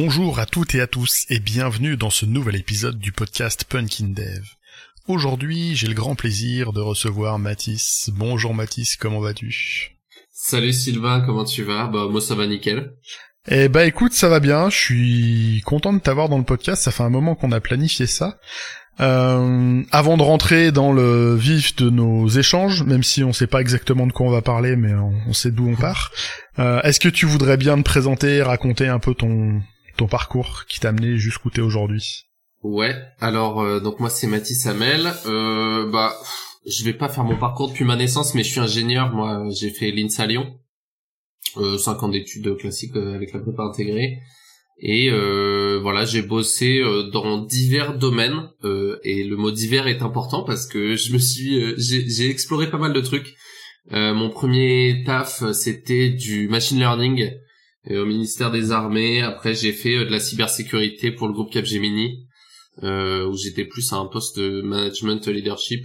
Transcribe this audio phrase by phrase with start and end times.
[0.00, 4.10] Bonjour à toutes et à tous et bienvenue dans ce nouvel épisode du podcast Punkin
[4.10, 4.44] Dev.
[5.08, 8.08] Aujourd'hui, j'ai le grand plaisir de recevoir Mathis.
[8.14, 9.96] Bonjour Mathis, comment vas-tu?
[10.30, 11.88] Salut Sylvain, comment tu vas?
[11.88, 12.92] Bah moi ça va nickel.
[13.48, 16.92] Eh bah écoute, ça va bien, je suis content de t'avoir dans le podcast, ça
[16.92, 18.38] fait un moment qu'on a planifié ça.
[19.00, 23.60] Euh, avant de rentrer dans le vif de nos échanges, même si on sait pas
[23.60, 26.12] exactement de quoi on va parler, mais on, sait d'où on part,
[26.60, 29.60] euh, est-ce que tu voudrais bien te présenter, raconter un peu ton,
[29.98, 32.24] ton parcours qui t'a amené jusqu'où t'es aujourd'hui?
[32.62, 36.14] Ouais, alors euh, donc moi c'est Mathis Hamel, euh, bah
[36.66, 39.70] je vais pas faire mon parcours depuis ma naissance, mais je suis ingénieur, moi j'ai
[39.70, 40.58] fait l'INSA Lyon,
[41.56, 44.18] euh, 5 ans d'études classiques euh, avec la prépa intégrée,
[44.80, 46.80] et euh, voilà, j'ai bossé
[47.12, 48.48] dans divers domaines.
[49.02, 52.92] Et le mot divers est important parce que je me suis, j'ai exploré pas mal
[52.92, 53.34] de trucs.
[53.90, 57.28] mon premier taf, c'était du machine learning
[57.90, 59.22] au ministère des Armées.
[59.22, 62.26] Après, j'ai fait de la cybersécurité pour le groupe Capgemini,
[62.82, 65.84] où j'étais plus à un poste de management leadership.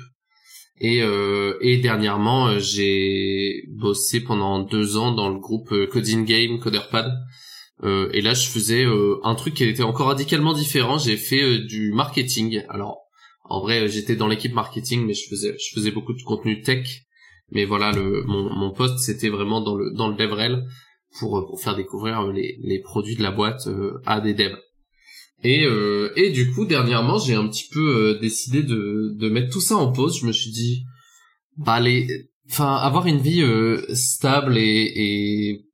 [0.81, 1.01] Et,
[1.61, 7.11] et dernièrement, j'ai bossé pendant deux ans dans le groupe Coding Game, Coderpad,
[7.83, 10.97] euh, et là, je faisais euh, un truc qui était encore radicalement différent.
[10.97, 12.63] J'ai fait euh, du marketing.
[12.69, 12.99] Alors,
[13.43, 16.87] en vrai, j'étais dans l'équipe marketing, mais je faisais, je faisais beaucoup de contenu tech.
[17.51, 20.63] Mais voilà, le, mon, mon poste, c'était vraiment dans le dans le DevRel
[21.19, 23.67] pour pour faire découvrir les, les produits de la boîte
[24.05, 24.57] à des devs.
[25.43, 25.65] Et
[26.15, 29.91] et du coup, dernièrement, j'ai un petit peu décidé de de mettre tout ça en
[29.91, 30.19] pause.
[30.19, 30.83] Je me suis dit,
[31.57, 32.07] bah les,
[32.49, 33.43] enfin, avoir une vie
[33.93, 35.65] stable et, et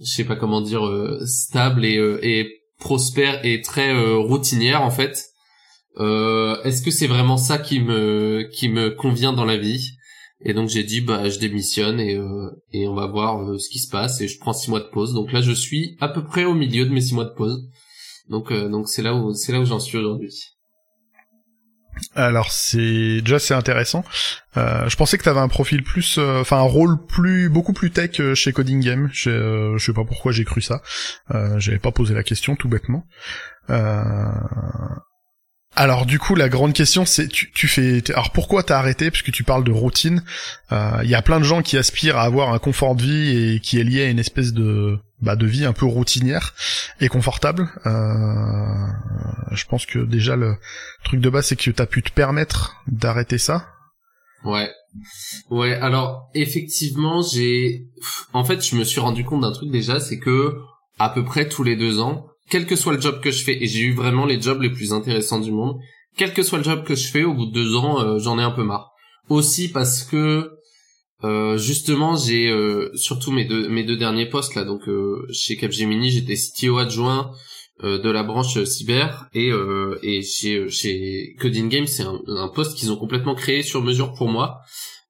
[0.00, 4.82] je sais pas comment dire euh, stable et, euh, et prospère et très euh, routinière
[4.82, 5.26] en fait.
[5.98, 9.90] Est-ce que c'est vraiment ça qui me qui me convient dans la vie?
[10.42, 12.18] Et donc j'ai dit bah je démissionne et
[12.72, 15.12] et on va voir ce qui se passe et je prends six mois de pause.
[15.12, 17.68] Donc là je suis à peu près au milieu de mes six mois de pause.
[18.28, 20.32] Donc donc c'est là où c'est là où j'en suis aujourd'hui.
[22.14, 24.04] Alors c'est déjà c'est intéressant.
[24.56, 27.90] Euh, je pensais que t'avais un profil plus, euh, enfin un rôle plus beaucoup plus
[27.90, 29.08] tech euh, chez Coding Game.
[29.12, 30.82] Je, je sais pas pourquoi j'ai cru ça.
[31.56, 33.04] J'avais pas posé la question tout bêtement.
[35.76, 39.10] Alors du coup la grande question c'est tu, tu fais alors pourquoi t'as arrêté?
[39.10, 40.22] Puisque tu parles de routine
[40.70, 43.60] il y a plein de gens qui aspirent à avoir un confort de vie et
[43.60, 46.54] qui est lié à une espèce de bah, de vie un peu routinière
[47.00, 47.68] et confortable.
[47.86, 50.56] Euh, je pense que déjà le
[51.04, 53.68] truc de base c'est que t'as pu te permettre d'arrêter ça.
[54.44, 54.70] Ouais.
[55.50, 57.86] Ouais, alors effectivement, j'ai
[58.32, 60.56] en fait, je me suis rendu compte d'un truc déjà, c'est que
[60.98, 63.62] à peu près tous les deux ans, quel que soit le job que je fais,
[63.62, 65.76] et j'ai eu vraiment les jobs les plus intéressants du monde,
[66.16, 68.38] quel que soit le job que je fais, au bout de deux ans, euh, j'en
[68.38, 68.90] ai un peu marre.
[69.28, 70.50] Aussi parce que
[71.22, 74.64] euh, justement, j'ai euh, surtout mes deux mes deux derniers postes là.
[74.64, 74.82] Donc
[75.32, 77.30] chez Capgemini, j'étais CTO adjoint
[77.82, 79.50] de la branche cyber et
[80.02, 84.28] et chez chez Coding Games, c'est un, poste qu'ils ont complètement créé sur mesure pour
[84.28, 84.60] moi.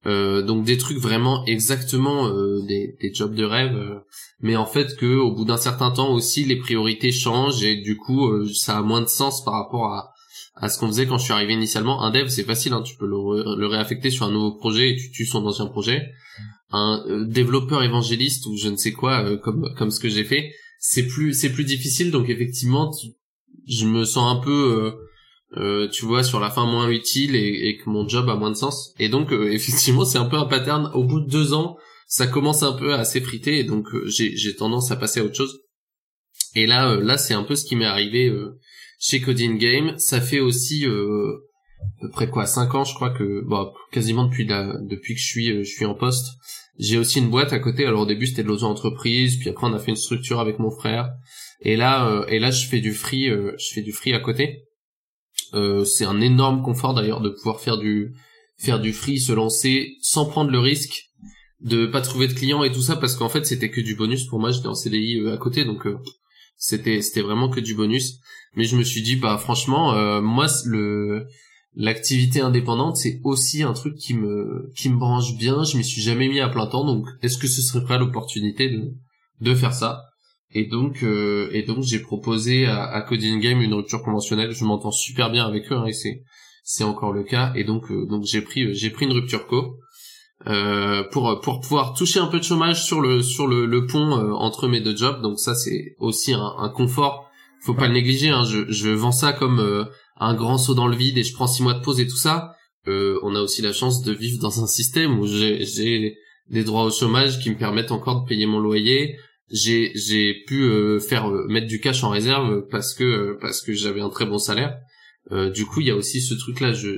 [0.04, 2.30] Donc des trucs vraiment exactement
[2.62, 4.00] des, des jobs de rêve,
[4.40, 7.96] mais en fait que au bout d'un certain temps aussi les priorités changent et du
[7.96, 10.14] coup ça a moins de sens par rapport à
[10.60, 12.02] à ce qu'on faisait quand je suis arrivé initialement.
[12.02, 15.10] Un dev, c'est facile, hein, tu peux le, réaffecter sur un nouveau projet et tu
[15.10, 16.10] tues son ancien projet.
[16.70, 20.24] Un euh, développeur évangéliste ou je ne sais quoi, euh, comme comme ce que j'ai
[20.24, 22.10] fait, c'est plus c'est plus difficile.
[22.10, 22.92] Donc effectivement,
[23.66, 24.94] je me sens un peu,
[25.56, 28.50] euh, tu vois, sur la fin moins utile et, et, que mon job a moins
[28.50, 28.92] de sens.
[28.98, 30.90] Et donc effectivement, c'est un peu un pattern.
[30.94, 34.54] Au bout de deux ans, ça commence un peu à s'effriter et donc j'ai j'ai
[34.54, 35.60] tendance à passer à autre chose.
[36.54, 38.32] Et là, là, c'est un peu ce qui m'est arrivé
[38.98, 39.94] chez Coding Game.
[39.98, 41.50] Ça fait aussi euh,
[41.98, 45.20] à peu près quoi, 5 ans, je crois que, bon, quasiment depuis la, depuis que
[45.20, 46.28] je suis, euh, je suis en poste.
[46.78, 47.84] J'ai aussi une boîte à côté.
[47.84, 50.70] Alors au début c'était de l'auto-entreprise, puis après on a fait une structure avec mon
[50.70, 51.10] frère.
[51.60, 54.20] Et là, euh, et là je fais du free, euh, je fais du free à
[54.20, 54.64] côté.
[55.84, 58.14] C'est un énorme confort d'ailleurs de pouvoir faire du,
[58.56, 61.10] faire du free, se lancer sans prendre le risque
[61.60, 64.26] de pas trouver de clients et tout ça parce qu'en fait c'était que du bonus
[64.26, 64.50] pour moi.
[64.50, 65.86] J'étais en CDI à côté donc
[66.56, 68.20] c'était c'était vraiment que du bonus.
[68.54, 71.26] Mais je me suis dit bah franchement euh, moi le
[71.76, 75.64] l'activité indépendante c'est aussi un truc qui me qui me branche bien.
[75.64, 78.68] Je m'y suis jamais mis à plein temps donc est-ce que ce serait pas l'opportunité
[78.68, 78.92] de
[79.40, 80.09] de faire ça?
[80.52, 84.52] Et donc euh, et donc j'ai proposé à, à, Coding Game une rupture conventionnelle.
[84.52, 86.22] Je m'entends super bien avec eux hein, et c'est
[86.64, 87.52] c'est encore le cas.
[87.54, 89.76] Et donc euh, donc j'ai pris j'ai pris une rupture co
[90.46, 94.16] euh, pour pour pouvoir toucher un peu de chômage sur le sur le, le pont
[94.16, 95.20] euh, entre mes deux jobs.
[95.20, 97.28] Donc ça c'est aussi un, un, confort.
[97.62, 98.44] Faut pas le négliger hein.
[98.44, 99.84] je, je vends ça comme euh,
[100.16, 102.16] un grand saut dans le vide et je prends six mois de pause et tout
[102.16, 102.54] ça.
[102.86, 106.16] On a aussi la chance de vivre dans un système où j'ai j'ai
[106.48, 109.16] des droits au chômage qui me permettent encore de payer mon loyer
[109.50, 110.68] j'ai j'ai pu
[111.00, 114.76] faire mettre du cash en réserve parce que parce que j'avais un très bon salaire.
[115.30, 116.72] du coup, il y a aussi ce truc là.
[116.72, 116.90] Je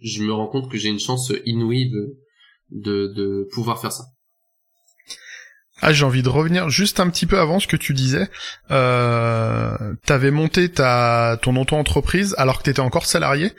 [0.00, 4.04] je me rends compte que j'ai une chance inouïe de de pouvoir faire ça.
[5.80, 8.28] Ah, j'ai envie de revenir juste un petit peu avant ce que tu disais.
[8.70, 13.52] Euh, t'avais monté ta ton auto-entreprise alors que t'étais encore salarié.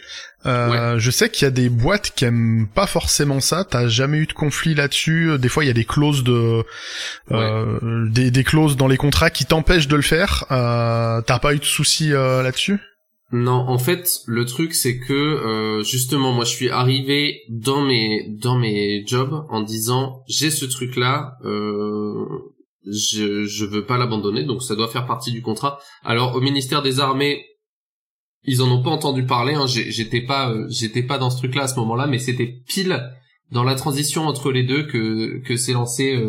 [0.46, 3.64] Euh, Je sais qu'il y a des boîtes qui aiment pas forcément ça.
[3.64, 5.38] T'as jamais eu de conflit là-dessus.
[5.40, 6.64] Des fois, il y a des clauses de
[7.32, 10.46] euh, des, des clauses dans les contrats qui t'empêchent de le faire.
[10.52, 12.80] Euh, T'as pas eu de soucis euh, là-dessus?
[13.32, 18.28] Non, en fait, le truc c'est que euh, justement, moi, je suis arrivé dans mes
[18.28, 22.26] dans mes jobs en disant j'ai ce truc là, euh,
[22.88, 25.80] je je veux pas l'abandonner, donc ça doit faire partie du contrat.
[26.04, 27.46] Alors au ministère des Armées,
[28.46, 29.54] ils en ont pas entendu parler.
[29.54, 32.62] Hein, j'étais pas euh, j'étais pas dans ce truc là à ce moment-là, mais c'était
[32.68, 33.00] pile
[33.52, 36.20] dans la transition entre les deux que que s'est lancé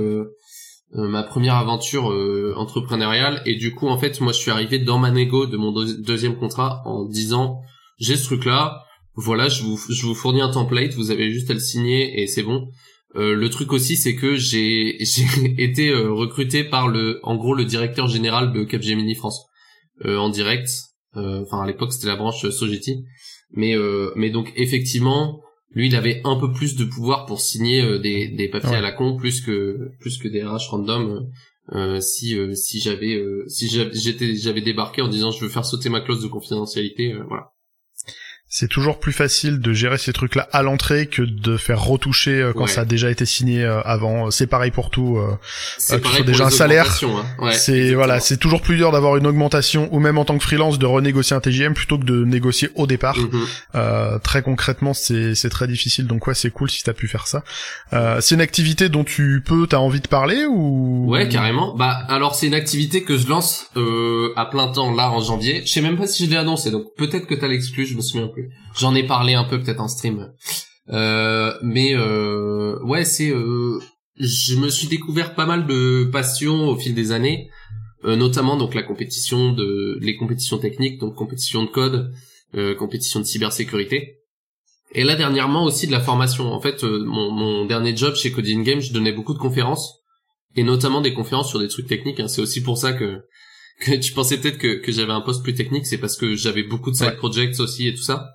[0.93, 3.43] ma première aventure euh, entrepreneuriale.
[3.47, 6.37] Et du coup en fait moi je suis arrivé dans ma négo de mon deuxième
[6.37, 7.61] contrat en disant
[7.99, 8.85] j'ai ce truc là
[9.15, 12.27] voilà je vous je vous fournis un template vous avez juste à le signer et
[12.27, 12.69] c'est bon.
[13.17, 15.03] Euh, le truc aussi c'est que j'ai
[15.59, 19.47] été recruté par le en gros le directeur général de Capgemini France
[20.05, 20.69] en direct.
[21.15, 23.05] Enfin à l'époque c'était la branche Sogeti.
[23.53, 23.75] Mais
[24.17, 28.29] mais donc effectivement lui il avait un peu plus de pouvoir pour signer euh, des,
[28.29, 31.29] des papiers à la con plus que plus que des RH random
[31.73, 35.65] euh, euh si euh, si j'avais si j'étais j'avais débarqué en disant je veux faire
[35.65, 37.53] sauter ma clause de confidentialité voilà
[38.53, 42.53] c'est toujours plus facile de gérer ces trucs-là à l'entrée que de faire retoucher euh,
[42.53, 44.33] quand ça a déjà été signé euh, avant.
[44.33, 45.19] C'est pareil pour tout.
[45.19, 45.39] Euh,
[45.79, 46.99] c'est pareil déjà un salaire.
[47.05, 47.53] Hein.
[47.53, 50.81] c'est voilà, c'est toujours plus dur d'avoir une augmentation ou même en tant que freelance
[50.81, 53.17] de renégocier un TGM plutôt que de négocier au départ.
[53.17, 54.21] Mm-hmm.
[54.23, 56.09] très concrètement, c'est très difficile.
[56.09, 57.45] Donc ouais, c'est cool si t'as pu faire ça.
[58.21, 61.07] c'est une activité dont tu peux, t'as envie de parler ou?
[61.09, 61.77] Ouais, carrément.
[61.77, 63.71] Bah alors c'est une activité que je lance
[64.35, 65.63] à plein temps là en janvier.
[65.65, 68.01] Je sais même pas si je l'ai annoncé, donc peut-être que t'as l'exclu, je me
[68.01, 68.40] souviens plus.
[68.79, 70.33] J'en ai parlé un peu peut-être en stream.
[70.91, 73.79] Euh, mais euh, ouais, c'est euh,
[74.17, 77.49] je me suis découvert pas mal de passions au fil des années,
[78.05, 82.13] notamment donc la compétition de les compétitions techniques, donc compétition de code,
[82.79, 84.19] compétition de cybersécurité.
[84.93, 86.53] Et là dernièrement aussi de la formation.
[86.53, 90.01] En fait, mon, mon, dernier job chez Coding Game, je donnais beaucoup de conférences
[90.57, 92.21] et notamment des conférences sur des trucs techniques.
[92.21, 92.29] Hein.
[92.29, 93.23] C'est aussi pour ça que
[93.81, 96.63] que tu pensais peut-être que, que j'avais un poste plus technique, c'est parce que j'avais
[96.63, 98.31] beaucoup de side projects aussi et tout ça.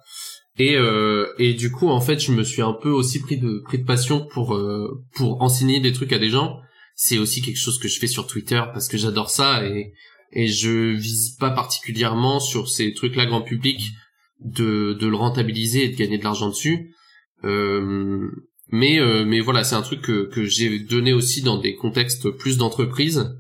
[0.58, 3.62] Et euh, et du coup en fait je me suis un peu aussi pris de
[3.66, 6.60] pris de passion pour euh, pour enseigner des trucs à des gens.
[6.96, 9.94] C'est aussi quelque chose que je fais sur Twitter parce que j'adore ça et
[10.32, 13.92] et je vise pas particulièrement sur ces trucs là grand public
[14.40, 16.96] de de le rentabiliser et de gagner de l'argent dessus.
[17.44, 18.30] Euh,
[18.70, 22.30] mais euh, mais voilà c'est un truc que que j'ai donné aussi dans des contextes
[22.30, 23.36] plus d'entreprise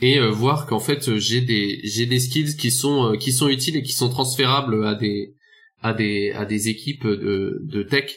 [0.00, 3.48] et euh, voir qu'en fait j'ai des j'ai des skills qui sont euh, qui sont
[3.48, 5.34] utiles et qui sont transférables à des
[5.80, 8.16] à des à des équipes de de tech.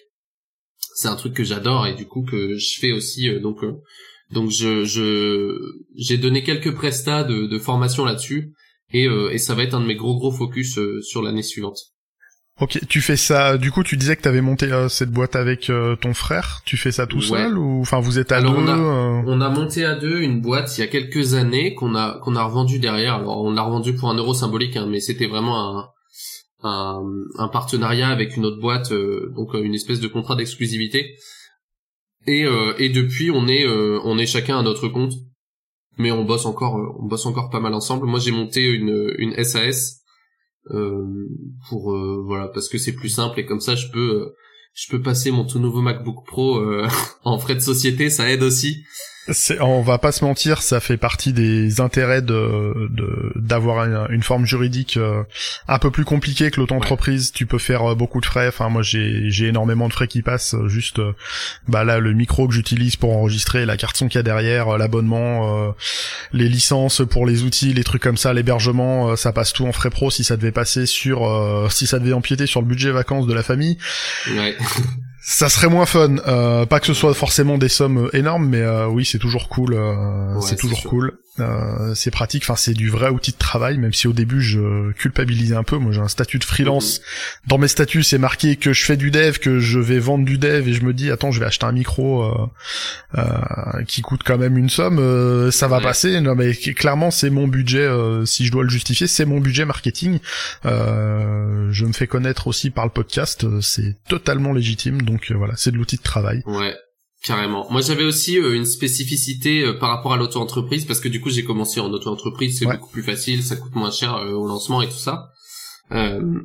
[0.95, 3.59] C'est un truc que j'adore et du coup que je fais aussi euh, donc
[4.31, 5.57] donc je je
[5.95, 8.53] j'ai donné quelques prestats de de formation là-dessus
[8.91, 11.93] et et ça va être un de mes gros gros focus sur l'année suivante
[12.61, 13.57] Ok, tu fais ça.
[13.57, 16.61] Du coup, tu disais que tu avais monté euh, cette boîte avec euh, ton frère.
[16.65, 19.41] Tu fais ça tout seul ou enfin vous êtes à deux on a, euh on
[19.41, 22.43] a, monté à deux une boîte il y a quelques années qu'on a qu'on a
[22.43, 23.15] revendu derrière.
[23.15, 25.89] Alors on l'a revendu pour un euro symbolique, hein, mais c'était vraiment un,
[26.61, 27.01] un,
[27.39, 31.15] un partenariat avec une autre boîte, donc une espèce de contrat d'exclusivité.
[32.27, 32.45] Et
[32.77, 35.13] et depuis on est on est chacun à notre compte,
[35.97, 38.05] mais on bosse encore on bosse encore pas mal ensemble.
[38.05, 40.02] Moi j'ai monté une une SAS
[40.69, 44.35] pour euh, voilà parce que c'est plus simple et comme ça je peux euh,
[44.73, 46.63] je peux passer mon tout nouveau MacBook Pro
[47.23, 48.83] en frais de société ça aide aussi
[49.61, 52.89] on va pas se mentir, ça fait partie des intérêts de
[53.35, 55.23] d'avoir une, forme juridique euh,
[55.67, 57.31] un peu plus compliquée que l'auto-entreprise.
[57.31, 58.47] Tu peux faire euh, beaucoup de frais.
[58.47, 60.55] Enfin, moi, j'ai j'ai énormément de frais qui passent.
[60.55, 60.99] Euh, juste,
[61.67, 64.77] bah là, le micro que j'utilise pour enregistrer, la carte son qu'il y a derrière,
[64.77, 65.73] l'abonnement,
[66.33, 69.89] les licences pour les outils, les trucs comme ça, l'hébergement, ça passe tout en frais
[69.89, 70.11] pro.
[70.11, 73.43] Si ça devait passer sur, si ça devait empiéter sur le budget vacances de la
[73.43, 73.77] famille.
[74.27, 74.57] Ouais.
[75.23, 76.17] ça serait moins fun.
[76.27, 79.73] Euh, pas que ce soit forcément des sommes énormes, mais euh, oui, c'est toujours cool.
[79.73, 81.17] Euh, c'est toujours cool.
[81.39, 82.43] Euh, c'est pratique.
[82.43, 85.77] Enfin, c'est du vrai outil de travail, même si au début je culpabilisais un peu.
[85.77, 86.99] Moi, j'ai un statut de freelance.
[86.99, 87.49] Mhm.
[87.49, 90.37] Dans mes statuts, c'est marqué que je fais du dev, que je vais vendre du
[90.37, 92.31] dev, et je me dis, attends, je vais acheter un micro
[93.87, 95.51] qui coûte quand même une somme.
[95.51, 96.21] ça va passer.
[96.21, 97.87] Non, mais clairement, c'est mon budget.
[98.25, 100.19] si je dois le justifier, c'est mon budget marketing.
[100.63, 103.45] je me fais connaître aussi par le podcast.
[103.61, 105.01] c'est totalement légitime.
[105.01, 106.41] Donc euh, voilà, c'est de l'outil de travail.
[106.45, 106.75] Ouais.
[107.23, 107.65] Carrément.
[107.71, 111.29] Moi, j'avais aussi euh, une spécificité euh, par rapport à l'auto-entreprise parce que du coup,
[111.29, 114.81] j'ai commencé en auto-entreprise, c'est beaucoup plus facile, ça coûte moins cher euh, au lancement
[114.81, 115.29] et tout ça.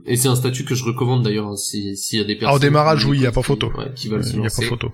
[0.06, 2.56] et c'est un statut que je recommande d'ailleurs hein, s'il y a des personnes.
[2.56, 3.72] au démarrage, oui, il y a pas photo.
[3.96, 4.92] Qui, veulent se Il y a pas photo.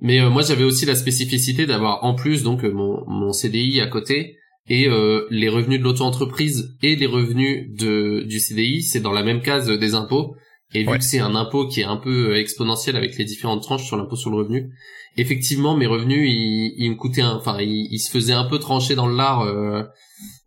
[0.00, 4.36] Mais moi, j'avais aussi la spécificité d'avoir en plus donc mon, mon CDI à côté
[4.68, 4.88] et
[5.30, 9.66] les revenus de l'auto-entreprise et les revenus de du CDI, c'est dans la même case
[9.66, 10.36] des impôts.
[10.74, 13.86] Et vu que c'est un impôt qui est un peu exponentiel avec les différentes tranches
[13.86, 14.70] sur l'impôt sur le revenu,
[15.16, 19.16] effectivement mes revenus ils, me coûtaient enfin ils, se faisaient un peu trancher dans le
[19.16, 19.82] lard euh,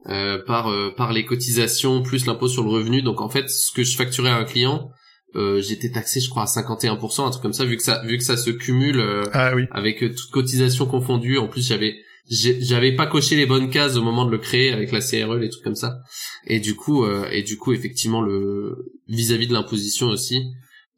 [0.09, 3.01] euh, par euh, par les cotisations plus l'impôt sur le revenu.
[3.01, 4.91] Donc en fait ce que je facturais à un client
[5.33, 8.23] j'étais taxé je crois à 51% un truc comme ça vu que ça vu que
[8.23, 9.01] ça se cumule
[9.31, 9.63] ah, oui.
[9.71, 11.95] avec toute cotisation confondue en plus j'avais
[12.29, 15.49] j'avais pas coché les bonnes cases au moment de le créer avec la CRE les
[15.49, 15.97] trucs comme ça
[16.45, 18.75] et du coup et du coup effectivement le
[19.07, 20.41] vis-à-vis -vis de l'imposition aussi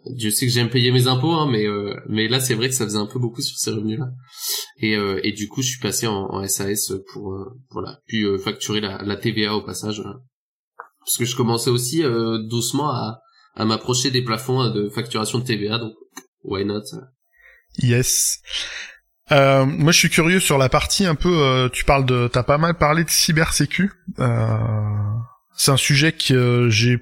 [0.06, 2.76] Dieu sait que j'aime payer mes impôts, hein, mais euh, mais là c'est vrai que
[2.76, 4.08] ça faisait un peu beaucoup sur ces revenus-là.
[4.78, 8.82] Et euh, et du coup je suis passé en, SAS pour euh, voilà, puis facturer
[8.82, 10.02] la, la TVA au passage,
[11.00, 12.04] parce que je commençais aussi
[12.50, 13.20] doucement à
[13.56, 15.94] à m'approcher des plafonds de facturation de TVA, donc
[16.44, 16.84] why not
[17.82, 18.40] Yes.
[19.32, 21.70] Euh, moi, je suis curieux sur la partie un peu.
[21.74, 23.92] tu parles de, t'as pas mal parlé de cybersécu.
[24.20, 24.58] Euh,
[25.56, 27.00] c'est un sujet que j'ai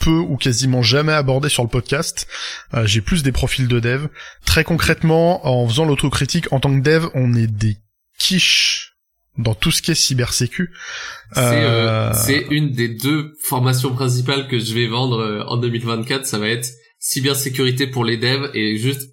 [0.00, 2.26] peu ou quasiment jamais abordé sur le podcast.
[2.74, 4.06] Euh, j'ai plus des profils de dev.
[4.44, 7.76] Très concrètement, en faisant l'autocritique, en tant que dev, on est des
[8.18, 8.94] quiches
[9.38, 10.70] dans tout ce qui est cybersécu.
[11.36, 16.26] Euh, c'est une des deux formations principales que je vais vendre euh, en 2024.
[16.26, 19.10] Ça va être cybersécurité pour les devs et juste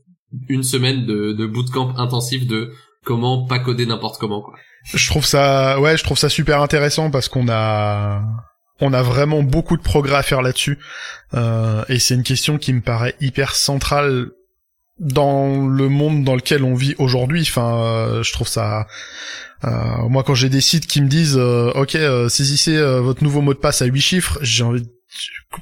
[0.50, 2.72] une semaine de, de bootcamp intensif de
[3.04, 4.42] comment pas coder n'importe comment.
[4.42, 4.56] Quoi.
[4.94, 8.22] Je trouve ça, ouais, je trouve ça super intéressant parce qu'on a
[8.80, 10.78] on a vraiment beaucoup de progrès à faire là-dessus.
[11.34, 14.30] Euh, et c'est une question qui me paraît hyper centrale
[15.00, 17.42] dans le monde dans lequel on vit aujourd'hui.
[17.42, 18.88] Enfin, euh, je trouve ça.
[19.64, 21.98] Euh, moi, quand j'ai des sites qui me disent, ok,
[22.30, 24.97] saisissez votre nouveau mot de passe à 8 chiffres, j'ai envie de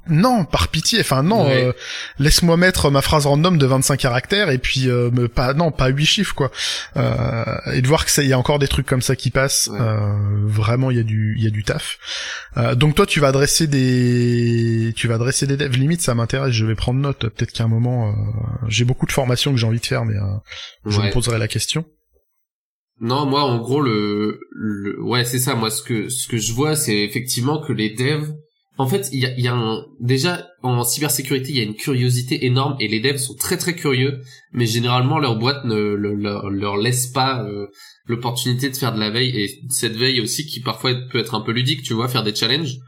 [0.07, 1.71] non, par pitié, enfin non, euh,
[2.19, 5.87] laisse-moi mettre ma phrase random de 25 caractères et puis euh, me, pas non, pas
[5.87, 6.51] 8 chiffres quoi.
[6.97, 7.43] Euh,
[7.73, 9.69] et de voir que il y a encore des trucs comme ça qui passent,
[10.43, 11.99] vraiment il y a du il y a du taf.
[12.75, 16.65] donc toi tu vas adresser des tu vas adresser des devs limite ça m'intéresse, je
[16.65, 18.13] vais prendre note peut-être qu'à un moment
[18.67, 20.15] j'ai beaucoup de formations que j'ai envie de faire mais
[20.85, 21.85] je me poserai la question.
[23.01, 25.01] Non, moi en gros le, le...
[25.03, 28.33] ouais, c'est ça moi ce que ce que je vois c'est effectivement que les devs
[28.77, 31.75] en fait, il y a, y a un, déjà en cybersécurité, il y a une
[31.75, 34.19] curiosité énorme et les devs sont très très curieux,
[34.51, 37.67] mais généralement leur boîte ne leur, laisse pas euh,
[38.05, 41.41] l'opportunité de faire de la veille et cette veille aussi qui parfois peut être un
[41.41, 42.79] peu ludique, tu vois, faire des challenges.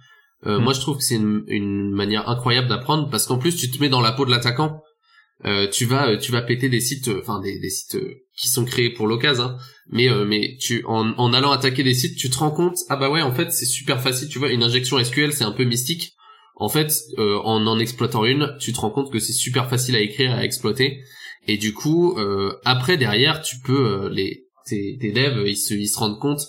[0.46, 0.64] Euh, mm.
[0.64, 3.80] Moi, je trouve que c'est une, une manière incroyable d'apprendre parce qu'en plus, tu te
[3.80, 4.82] mets dans la peau de l'attaquant.
[5.46, 7.96] Euh, tu vas tu vas péter des sites enfin des, sites
[8.36, 9.58] qui sont créés pour l'occasion hein.
[9.88, 13.12] mais mais tu en, en allant attaquer des sites tu te rends compte ah bah
[13.12, 16.14] ouais en fait c'est super facile tu vois une injection SQL c'est un peu mystique
[16.56, 20.00] en fait en en exploitant une tu te rends compte que c'est super facile à
[20.00, 21.04] écrire à exploiter
[21.48, 22.18] et du coup
[22.66, 26.42] après derrière tu peux les tes, tes devs ils se ils se rendent compte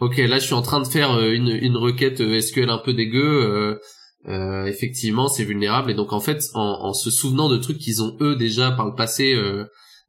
[0.00, 3.78] ok là je suis en train de faire une une requête SQL un peu dégueu
[4.28, 5.90] euh, effectivement c'est vulnérable.
[5.90, 8.94] Et donc en fait en, se souvenant de trucs qu'ils ont eux déjà par le
[8.94, 9.64] passé euh,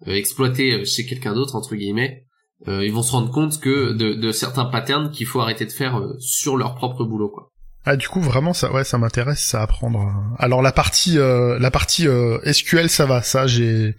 [0.08, 2.24] euh exploité euh, chez quelqu'un d'autre entre guillemets
[2.68, 6.02] ils vont se rendre compte que de, de certains patterns qu'il faut arrêter de faire
[6.18, 7.52] sur leur propre boulot quoi.
[7.84, 12.08] Ah du coup vraiment ça ouais ça m'intéresse ça apprendre alors la partie la partie
[12.44, 13.22] SQL ça va.
[13.22, 13.96] Ça j'ai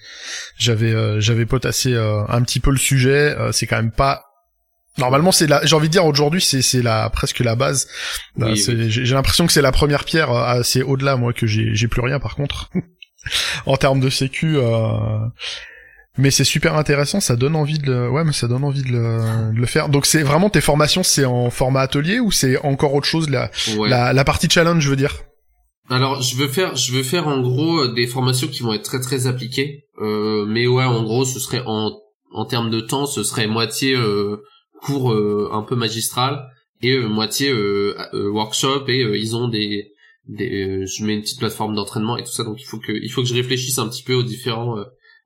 [0.56, 3.36] j'avais j'avais potassé un petit peu le sujet.
[3.52, 4.25] C'est quand même pas
[4.98, 5.64] Normalement, c'est la.
[5.64, 7.88] J'ai envie de dire aujourd'hui, c'est c'est la presque la base.
[8.36, 10.30] Bah, j'ai l'impression que c'est la première pierre.
[10.30, 12.18] Euh, c'est au-delà, moi, que j'ai j'ai plus rien.
[12.18, 12.70] Par contre,
[13.66, 14.56] en termes de sécu.
[14.56, 15.18] Euh...
[16.18, 18.08] Mais c'est super intéressant, ça donne envie de le...
[18.08, 19.90] ouais, mais ça donne envie de le, de le faire.
[19.90, 23.50] Donc c'est vraiment tes formations, c'est en format atelier ou c'est encore autre chose la,
[23.86, 25.14] la, la partie challenge, je veux dire?
[25.90, 29.00] Alors je veux faire, je veux faire en gros des formations qui vont être très
[29.00, 29.84] très appliquées.
[30.00, 31.92] Euh, mais ouais, en gros, ce serait en
[32.32, 34.42] en termes de temps, ce serait moitié euh,
[34.82, 36.46] cours euh, un peu magistral
[36.82, 39.92] et euh, moitié euh, workshop et ils ont des
[40.28, 42.44] des je mets une petite plateforme d'entraînement et tout ça.
[42.44, 44.76] Donc il faut que il faut que je réfléchisse un petit peu aux différents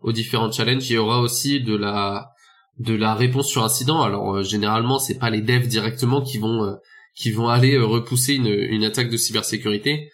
[0.03, 0.89] aux différents challenges.
[0.91, 2.31] Il y aura aussi de la
[2.79, 4.03] de la réponse sur incident.
[4.03, 6.77] Alors généralement c'est pas les devs directement qui vont
[7.15, 10.11] qui vont aller repousser une, une attaque de cybersécurité.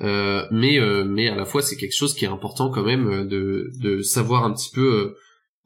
[0.00, 3.70] Euh, mais mais à la fois c'est quelque chose qui est important quand même de
[3.78, 5.14] de savoir un petit peu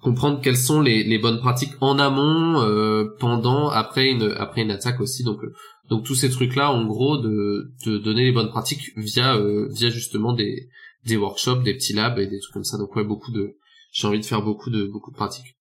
[0.05, 4.71] comprendre quelles sont les, les bonnes pratiques en amont, euh, pendant, après une après une
[4.71, 5.25] attaque aussi.
[5.25, 5.53] Donc euh,
[5.89, 9.69] donc tous ces trucs là, en gros, de, de donner les bonnes pratiques via euh,
[9.73, 10.69] via justement des
[11.07, 12.77] des workshops, des petits labs et des trucs comme ça.
[12.77, 13.57] Donc ouais, beaucoup de
[13.93, 15.57] j'ai envie de faire beaucoup de beaucoup de pratiques.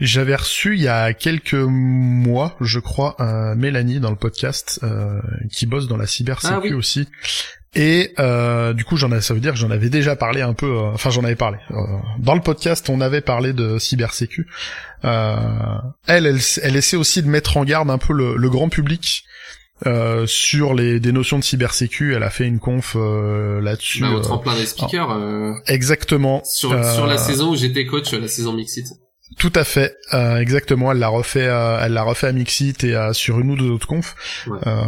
[0.00, 5.20] J'avais reçu il y a quelques mois, je crois, un Mélanie dans le podcast euh,
[5.50, 7.08] qui bosse dans la cybersécu Ah aussi.
[7.74, 10.54] Et euh, du coup, j'en ai, ça veut dire que j'en avais déjà parlé un
[10.54, 10.66] peu.
[10.66, 11.76] euh, enfin, j'en avais parlé euh,
[12.18, 12.88] dans le podcast.
[12.88, 14.46] On avait parlé de cybersécu.
[15.04, 15.36] Euh,
[16.06, 19.24] elle, elle, elle essaie aussi de mettre en garde un peu le, le grand public
[19.86, 22.14] euh, sur les des notions de cybersécu.
[22.14, 24.00] Elle a fait une conf euh, là-dessus.
[24.00, 26.42] Bah, au euh, tremplin des speakers, euh, exactement.
[26.44, 28.86] sur, sur la saison où j'étais coach, la saison Mixit.
[29.36, 30.90] Tout à fait, euh, exactement.
[30.90, 33.70] Elle l'a refait, euh, elle l'a refait à Mixit et à, sur une ou deux
[33.70, 34.16] autres confs.
[34.48, 34.58] Ouais.
[34.66, 34.82] Euh,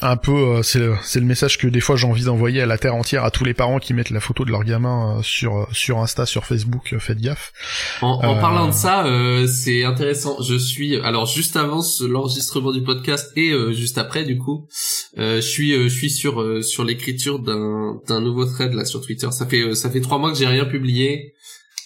[0.00, 2.66] un peu, euh, c'est le, c'est le message que des fois j'ai envie d'envoyer à
[2.66, 5.22] la terre entière à tous les parents qui mettent la photo de leur gamin euh,
[5.22, 6.92] sur sur Insta, sur Facebook.
[6.92, 7.52] euh, faites gaffe.
[8.02, 10.40] En, en Euh, parlant de ça, euh, c'est intéressant.
[10.42, 14.66] Je suis alors juste avant ce- l'enregistrement du podcast et euh, juste après du coup,
[15.18, 18.84] euh, je suis euh, je suis sur euh, sur l'écriture d'un d'un nouveau thread là
[18.84, 19.28] sur Twitter.
[19.30, 21.34] Ça fait euh, ça fait trois mois que j'ai rien publié.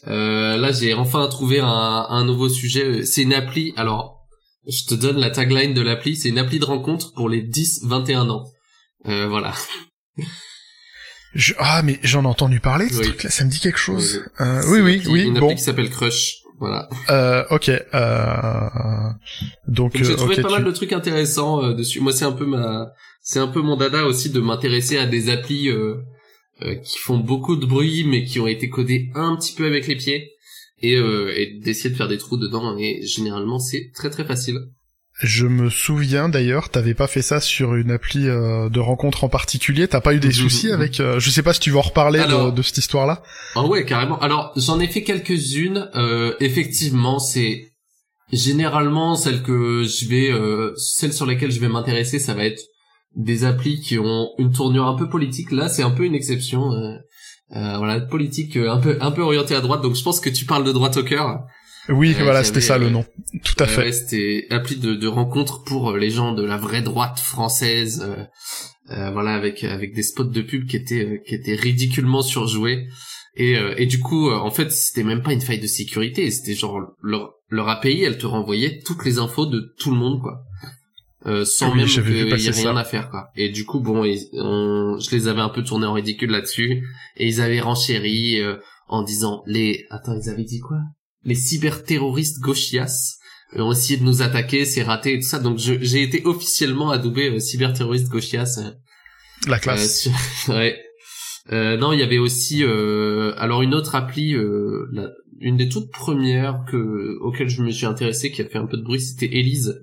[0.09, 1.67] Euh, là, j'ai enfin trouvé un
[2.09, 3.05] un nouveau sujet.
[3.05, 3.73] C'est une appli.
[3.77, 4.21] Alors,
[4.67, 6.17] je te donne la tagline de l'appli.
[6.17, 8.45] C'est une appli de rencontre pour les 10-21 ans.
[9.07, 9.53] Euh, voilà.
[11.35, 13.05] Je- ah mais j'en ai entendu parler ce Oui.
[13.07, 14.23] truc-là, ça me dit quelque chose.
[14.39, 15.23] Oui, Euh, oui une oui appli- oui.
[15.27, 16.37] Une Bon, appli qui s'appelle Crush.
[16.61, 16.89] Voilà.
[17.11, 17.69] euh, ok.
[17.69, 19.11] Euh,
[19.67, 22.01] donc j'ai euh, trouvé ok, pas tu- mal de trucs intéressants euh, dessus.
[22.01, 25.31] Moi, c'est un peu ma, c'est un peu mon dada aussi de m'intéresser à des
[25.31, 25.69] applis
[26.63, 29.87] euh, qui font beaucoup de bruit, mais qui ont été codées un petit peu avec
[29.87, 30.31] les pieds,
[30.81, 32.77] et, euh, et d'essayer de faire des trous dedans.
[32.79, 34.59] Et généralement, c'est très très facile.
[35.23, 39.29] Je me souviens d'ailleurs, t'avais pas fait ça sur une appli euh, de rencontre en
[39.29, 39.87] particulier.
[39.87, 40.99] T'as pas eu des Mhm, soucis avec.
[40.99, 43.23] euh, je sais pas si tu veux en reparler de- Alors- de, cette histoire-là.
[43.55, 44.19] Ah ouais, carrément.
[44.19, 45.89] Alors, j'en ai fait quelques-unes.
[45.95, 47.69] Euh, effectivement, c'est
[48.33, 52.63] généralement celle que je vais, euh, celle sur laquelle je vais m'intéresser, ça va être
[53.17, 55.51] des applis qui ont une tournure un peu politique.
[55.53, 56.73] Là, c'est un peu une exception.
[56.73, 56.97] Euh,
[57.55, 59.83] euh, voilà, politique euh, un peu un peu orientée à droite.
[59.83, 61.45] Donc, je pense que tu parles de droite au cœur.
[61.91, 63.05] Oui, Euh, voilà, c'était ça le euh, nom.
[63.45, 63.93] Tout à fait.
[63.93, 68.03] c'était appli de, de rencontre pour les gens de la vraie droite française.
[68.05, 68.25] euh,
[68.91, 72.87] euh, voilà, avec avec des spots de pub qui étaient qui étaient ridiculement surjoués.
[73.37, 76.31] Et, euh, et du coup, en fait, c'était même pas une faille de sécurité.
[76.31, 80.21] C'était genre leur leur API, elle te renvoyait toutes les infos de tout le monde,
[80.21, 80.43] quoi.
[81.27, 82.79] Euh, sans Oui, même qu'il y ait rien ça.
[82.79, 83.29] à faire, quoi.
[83.35, 86.87] Et du coup, bon, ils- on- je les avais un peu tournés en ridicule là-dessus.
[87.17, 88.57] Et ils avaient renchéri euh,
[88.89, 89.87] en disant les...
[89.91, 90.77] Attends, ils avaient dit quoi?
[91.25, 93.17] Les cyberterroristes gauchias
[93.57, 95.39] ont essayé de nous attaquer, c'est raté et tout ça.
[95.39, 98.59] Donc j'ai été officiellement adoubé euh, cyberterroriste gauchias.
[98.59, 98.71] euh,
[99.49, 100.01] La euh, classe.
[100.03, 100.13] sur-
[100.55, 100.79] ouais.
[101.53, 105.11] Euh, non, il y avait aussi euh, alors une autre appli, euh, la-
[105.41, 108.77] une des toutes premières que auxquelles je me suis intéressé, qui a fait un peu
[108.77, 109.81] de bruit, c'était Elise.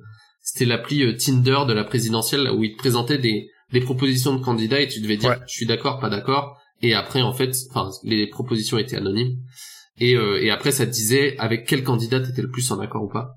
[0.54, 4.44] C'était l'appli euh, Tinder de la présidentielle où il te présentait des des propositions de
[4.44, 5.38] candidats et tu devais dire Ouais.
[5.48, 6.58] je suis d'accord, pas d'accord.
[6.82, 9.38] Et après en fait, enfin les propositions étaient anonymes.
[9.98, 13.04] Et euh, et après ça te disait avec quel candidat t'étais le plus en accord
[13.04, 13.30] ou pas.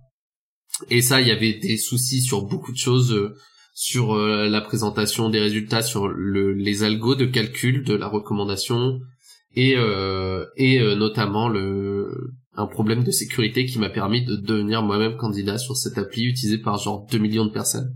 [0.90, 3.12] Et ça, il y avait des soucis sur beaucoup de choses.
[3.12, 3.34] euh,
[3.76, 9.00] sur euh, la présentation des résultats, sur le, les algos de calcul de la recommandation
[9.56, 14.82] et euh, et euh, notamment le un problème de sécurité qui m'a permis de devenir
[14.82, 17.94] moi-même candidat sur cette appli utilisée par genre 2 millions de personnes.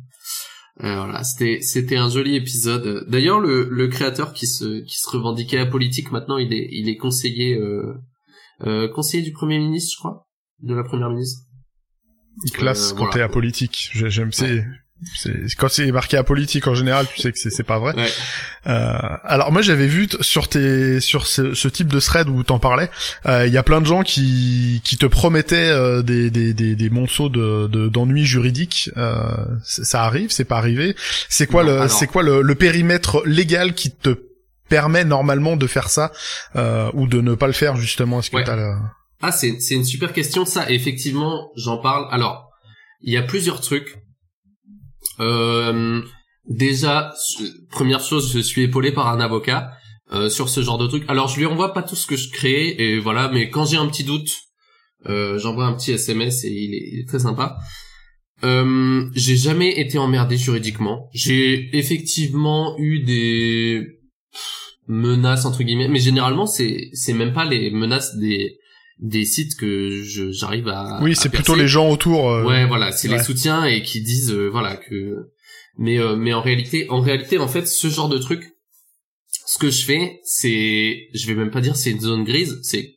[0.81, 3.05] Euh, voilà, c'était c'était un joli épisode.
[3.09, 6.97] D'ailleurs, le, le créateur qui se qui se revendiquait apolitique maintenant, il est il est
[6.97, 7.95] conseiller euh,
[8.67, 10.29] euh, conseiller du premier ministre, je crois,
[10.63, 11.43] de la première ministre.
[12.53, 13.13] classe euh, quand voilà.
[13.13, 13.91] t'es apolitique.
[13.93, 14.65] J'ai- J'aime c'est.
[15.59, 17.95] Quand c'est marqué apolitique en général, tu sais que c'est pas vrai.
[17.95, 18.09] Ouais.
[18.67, 22.59] Euh, alors moi j'avais vu sur tes sur ce, ce type de thread où t'en
[22.59, 22.91] parlais,
[23.27, 26.75] euh, il y a plein de gens qui qui te promettaient euh, des, des des
[26.75, 28.91] des monceaux de de- d'ennuis juridiques.
[28.97, 29.23] Euh,
[29.63, 30.97] ça arrive, c'est pas arrivé.
[31.29, 34.17] C'est quoi Non, le c'est quoi le, le périmètre légal qui te
[34.69, 36.11] permet normalement de faire ça
[36.57, 38.19] euh, ou de ne pas le faire justement?
[38.19, 38.45] Est-ce que Ouais.
[38.45, 38.75] t'as le...
[39.23, 40.69] Ah, c'est c'est une super question ça.
[40.71, 42.07] Effectivement, j'en parle.
[42.11, 42.51] Alors,
[43.03, 43.97] il y a plusieurs trucs.
[45.21, 46.03] Euh,
[46.47, 47.13] déjà,
[47.71, 49.73] première chose, je suis épaulé par un avocat
[50.13, 51.05] euh, sur ce genre de truc.
[51.09, 53.77] Alors, je lui envoie pas tout ce que je crée et voilà, mais quand j'ai
[53.77, 54.31] un petit doute,
[55.07, 57.59] euh, j'envoie un petit SMS et il est, il est très sympa.
[58.45, 61.09] Euh, j'ai jamais été emmerdé juridiquement.
[61.13, 63.87] J'ai effectivement eu des
[64.87, 68.59] menaces entre guillemets, mais généralement c'est c'est même pas les menaces des
[69.01, 72.31] des sites que je j'arrive à Oui, c'est plutôt les gens autour.
[72.31, 73.17] euh, Ouais, voilà, c'est ouais.
[73.19, 75.31] les soutiens et qui disent euh, voilà que
[75.77, 78.43] mais euh, mais en réalité en réalité en fait ce genre de truc
[79.47, 82.97] ce que je fais c'est je vais même pas dire c'est une zone grise, c'est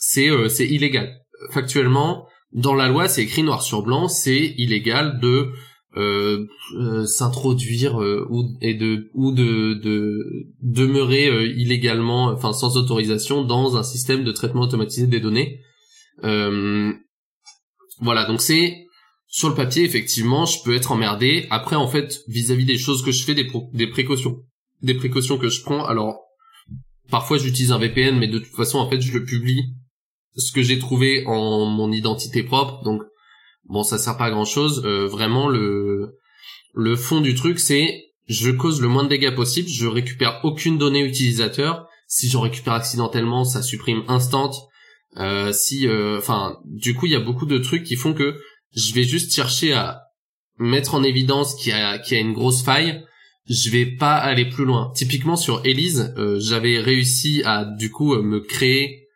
[0.00, 1.14] c'est euh, c'est illégal.
[1.50, 5.50] Factuellement dans la loi, c'est écrit noir sur blanc, c'est illégal de
[5.96, 6.46] euh,
[6.78, 10.20] euh, s'introduire euh, ou et de ou de de
[10.62, 15.60] demeurer illégalement enfin sans autorisation dans un système de traitement automatisé des données
[18.00, 18.86] voilà, donc c'est
[19.26, 21.46] sur le papier effectivement, je peux être emmerdé.
[21.50, 24.42] Après en fait, vis-à-vis des choses que je fais, des, des précautions,
[24.82, 25.84] des précautions que je prends.
[25.84, 26.20] Alors
[27.10, 29.74] parfois j'utilise un VPN, mais de toute façon en fait je publie
[30.36, 32.82] ce que j'ai trouvé en mon identité propre.
[32.82, 33.02] Donc
[33.68, 34.82] bon, ça sert pas à grand chose.
[34.84, 36.16] Euh, vraiment le
[36.74, 39.68] le fond du truc, c'est je cause le moins de dégâts possible.
[39.68, 41.88] Je récupère aucune donnée utilisateur.
[42.06, 44.50] Si j'en récupère accidentellement, ça supprime instant.
[45.16, 48.38] Euh, si, euh, enfin, du coup, il y a beaucoup de trucs qui font que
[48.74, 50.02] je vais juste chercher à
[50.58, 53.02] mettre en évidence qu'il y a, qu'il y a une grosse faille.
[53.48, 54.92] Je vais pas aller plus loin.
[54.94, 59.08] Typiquement sur Elise, euh, j'avais réussi à du coup me créer,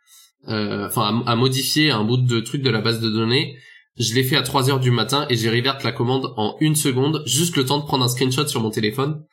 [0.47, 3.57] enfin à, modifier un bout de truc de la base de données.
[4.01, 6.75] Je l'ai fait à 3 heures du matin et j'ai revert la commande en une
[6.75, 9.25] seconde, juste le temps de prendre un screenshot sur mon téléphone.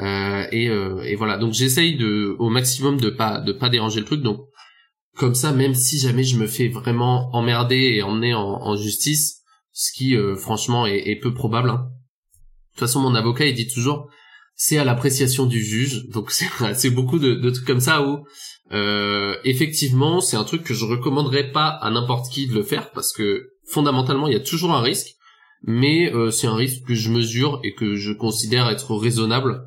[0.00, 1.36] et, et voilà.
[1.36, 4.22] Donc j'essaye de au maximum de pas de pas déranger le truc.
[4.22, 4.40] Donc
[5.18, 9.42] comme ça, même si jamais je me fais vraiment emmerder et emmener en, justice,
[9.72, 11.70] ce qui euh, franchement est, peu probable.
[11.70, 11.88] Hein.
[11.88, 14.08] De toute façon, mon avocat il dit toujours
[14.60, 16.30] c'est à l'appréciation du juge, donc
[16.74, 18.24] c'est beaucoup de, trucs comme ça où
[18.72, 22.90] euh, effectivement c'est un truc que je recommanderais pas à n'importe qui de le faire
[22.90, 25.14] parce que fondamentalement il y a toujours un risque,
[25.62, 29.64] mais euh, c'est un risque que je mesure et que je considère être raisonnable.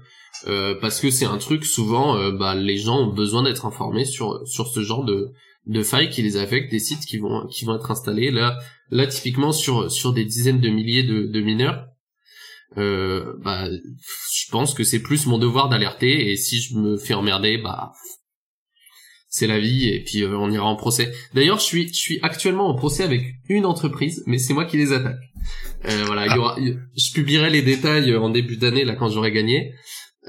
[0.82, 4.68] parce que c'est un truc souvent bah, les gens ont besoin d'être informés sur sur
[4.68, 5.34] ce genre de
[5.68, 8.58] de failles qui les affectent, des sites qui vont qui vont être installés là
[8.90, 11.86] là typiquement sur sur des dizaines de milliers de, de mineurs.
[12.78, 17.14] Euh, bah, je pense que c'est plus mon devoir d'alerter et si je me fais
[17.14, 17.92] emmerder, bah
[19.32, 21.12] c'est la vie et puis euh, on ira en procès.
[21.34, 24.78] D'ailleurs, je suis je suis actuellement en procès avec une entreprise, mais c'est moi qui
[24.78, 25.22] les attaque.
[25.86, 29.32] Euh, voilà, il y aura, je publierai les détails en début d'année là quand j'aurai
[29.32, 29.74] gagné.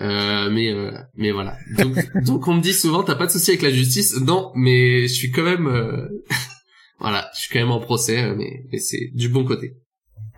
[0.01, 1.59] Euh, mais euh, mais voilà.
[1.77, 4.19] Donc, donc on me dit souvent t'as pas de souci avec la justice.
[4.21, 6.09] Non, mais je suis quand même euh,
[7.01, 9.75] voilà, je suis quand même en procès, mais, mais c'est du bon côté.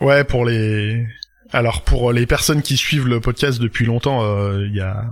[0.00, 1.04] Ouais, pour les
[1.52, 5.04] alors pour les personnes qui suivent le podcast depuis longtemps, euh, il y a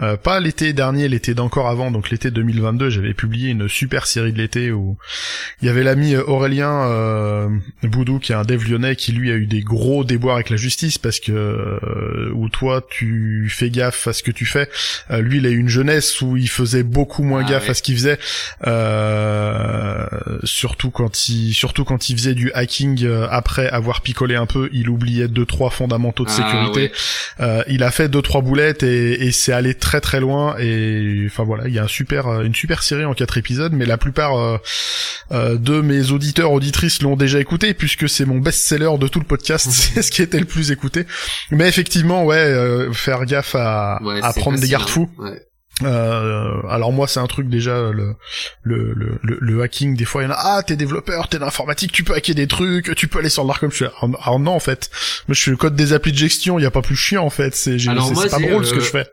[0.00, 4.32] euh, pas l'été dernier, l'été d'encore avant, donc l'été 2022, j'avais publié une super série
[4.32, 4.98] de l'été où
[5.62, 7.48] il y avait l'ami Aurélien euh,
[7.82, 10.56] Boudou qui est un dev lyonnais qui lui a eu des gros déboires avec la
[10.56, 14.68] justice parce que euh, où toi tu fais gaffe à ce que tu fais,
[15.10, 17.82] lui il a eu une jeunesse où il faisait beaucoup moins ah gaffe à ce
[17.82, 18.18] qu'il faisait,
[20.44, 24.88] surtout quand il surtout quand il faisait du hacking après avoir picolé un peu, il
[24.90, 26.92] oubliait deux trois fondamentaux de ah, sécurité.
[27.40, 30.56] Euh, il a fait deux trois boulettes et, et c'est allé très très loin.
[30.58, 33.72] Et enfin voilà, il y a un super euh, une super série en quatre épisodes,
[33.72, 38.98] mais la plupart euh, de mes auditeurs auditrices l'ont déjà écouté puisque c'est mon best-seller
[38.98, 39.68] de tout le podcast.
[39.70, 41.06] c'est ce qui était le plus écouté.
[41.50, 45.10] Mais effectivement, ouais, faire gaffe à, à prendre des garde-fous.
[45.18, 45.47] Ouais.
[45.82, 48.16] Euh, alors moi c'est un truc déjà le
[48.62, 51.92] le, le, le, hacking des fois il y en a ah t'es développeur t'es d'informatique
[51.92, 54.40] tu peux hacker des trucs tu peux aller sur le dark comme je suis alors
[54.40, 54.90] non en fait.
[55.28, 57.24] Moi je suis le code des applis de gestion il y a pas plus chiant
[57.24, 57.94] en fait c'est c'est
[58.30, 59.06] pas drôle ce que je fais.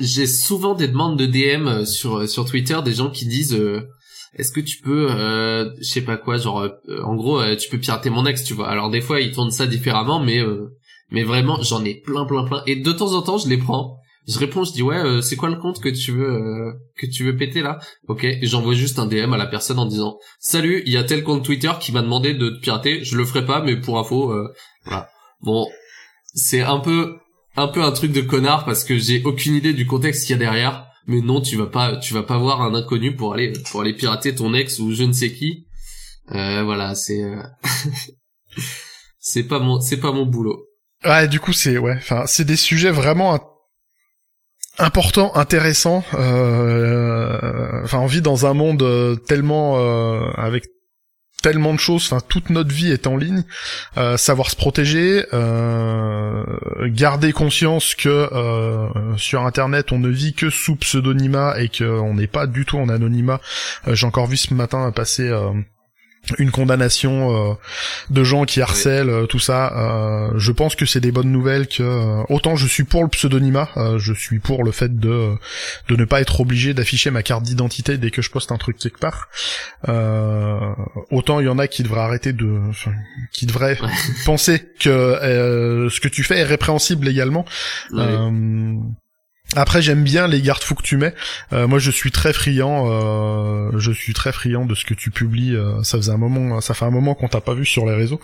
[0.00, 3.56] j'ai souvent des demandes de DM euh, sur euh, sur Twitter des gens qui disent
[4.36, 6.68] est-ce que tu peux euh, je sais pas quoi genre
[7.04, 8.68] en gros tu peux pirater mon ex tu vois.
[8.68, 10.40] Alors des fois ils tournent ça différemment mais
[11.12, 12.62] mais vraiment j'en ai plein plein plein.
[12.66, 13.96] Et de temps en temps je les prends
[14.30, 17.06] je réponds, je dis ouais, euh, c'est quoi le compte que tu veux euh, que
[17.06, 17.80] tu veux péter là?
[18.06, 21.02] Ok, et j'envoie juste un DM à la personne en disant salut, il y a
[21.02, 23.98] tel compte Twitter qui m'a demandé de te pirater, je le ferai pas, mais pour
[23.98, 24.52] info, euh,
[24.84, 25.08] voilà.
[25.40, 25.66] Bon,
[26.32, 27.16] c'est un peu
[27.56, 30.36] un peu un truc de connard parce que j'ai aucune idée du contexte qu'il y
[30.36, 30.86] a derrière.
[31.06, 33.94] Mais non, tu vas pas tu vas pas voir un inconnu pour aller pour aller
[33.94, 35.66] pirater ton ex ou je ne sais qui.
[36.28, 37.20] voilà, c'est
[39.18, 40.66] c'est pas mon c'est pas mon boulot.
[41.04, 43.49] Ouais, du coup c'est ouais, enfin c'est des sujets vraiment
[44.80, 46.04] important, intéressant.
[46.14, 50.64] Euh, enfin, on vit dans un monde euh, tellement euh, avec
[51.42, 52.06] tellement de choses.
[52.06, 53.44] Enfin, toute notre vie est en ligne.
[54.18, 55.24] savoir se protéger,
[56.82, 58.28] garder conscience que
[59.16, 62.90] sur Internet, on ne vit que sous pseudonymat et qu'on n'est pas du tout en
[62.90, 63.40] anonymat.
[63.86, 65.32] J'ai encore vu ce matin passer
[66.38, 67.54] une condamnation euh,
[68.10, 71.66] de gens qui harcèlent euh, tout ça euh, je pense que c'est des bonnes nouvelles
[71.66, 75.34] que autant je suis pour le pseudonymat je suis pour le fait de
[75.88, 78.78] de ne pas être obligé d'afficher ma carte d'identité dès que je poste un truc
[78.78, 79.28] quelque part.
[81.10, 82.60] Autant il y en a qui devraient arrêter de
[83.32, 83.78] qui devraient
[84.24, 87.44] penser que ce que tu fais est répréhensible également
[89.56, 91.12] Après j'aime bien les garde-fous que tu mets.
[91.52, 95.10] Euh, moi je suis très friand, euh, je suis très friand de ce que tu
[95.10, 95.56] publies.
[95.56, 97.94] Euh, ça faisait un moment, ça fait un moment qu'on t'a pas vu sur les
[97.94, 98.20] réseaux.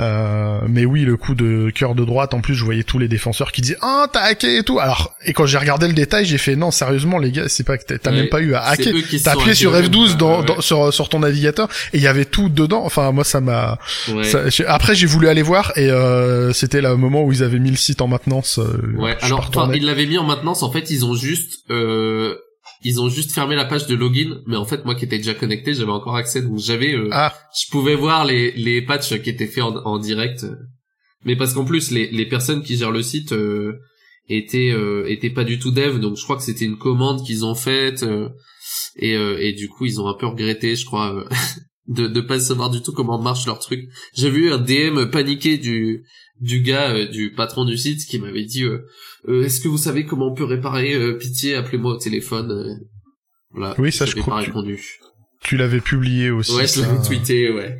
[0.00, 2.34] Euh, mais oui, le coup de cœur de droite.
[2.34, 4.78] En plus, je voyais tous les défenseurs qui disaient ah t'as hacké et tout.
[4.78, 7.78] Alors et quand j'ai regardé le détail, j'ai fait non sérieusement les gars, c'est pas
[7.78, 8.92] que t'as même pas eu à hacker.
[9.24, 12.50] T'as appuyé sur F12 dans, dans, sur sur ton navigateur et il y avait tout
[12.50, 12.82] dedans.
[12.84, 13.78] Enfin moi ça m'a.
[14.66, 15.88] Après j'ai voulu aller voir et
[16.52, 18.60] c'était le moment où ils avaient mis le site en maintenance.
[18.98, 19.16] ouais.
[19.22, 22.36] Alors ils l'avaient mis en maintenance en fait, ils ont juste, euh,
[22.82, 25.34] ils ont juste fermé la page de login, mais en fait, moi qui étais déjà
[25.34, 27.34] connecté, j'avais encore accès, donc j'avais, euh, ah.
[27.58, 30.46] je pouvais voir les les patchs qui étaient faits en, direct.
[31.24, 33.78] Mais parce qu'en plus, les les personnes qui gèrent le site euh,
[34.28, 34.74] étaient
[35.06, 38.04] étaient pas du tout dev, donc je crois que c'était une commande qu'ils ont faite
[38.96, 41.24] et et du coup, ils ont un peu regretté, je crois.
[41.88, 43.88] de de pas savoir du tout comment marche leur truc.
[44.14, 46.04] J'ai vu un DM paniqué du
[46.40, 48.86] du gars euh, du patron du site qui m'avait dit euh, euh,
[49.28, 52.80] est-ce que vous savez comment on peut réparer pitié appelez-moi au téléphone
[53.50, 54.80] voilà oui ça je crois pas répondu.
[55.42, 57.78] tu, l'avais publié aussi ouais je l'avais tweeté ouais.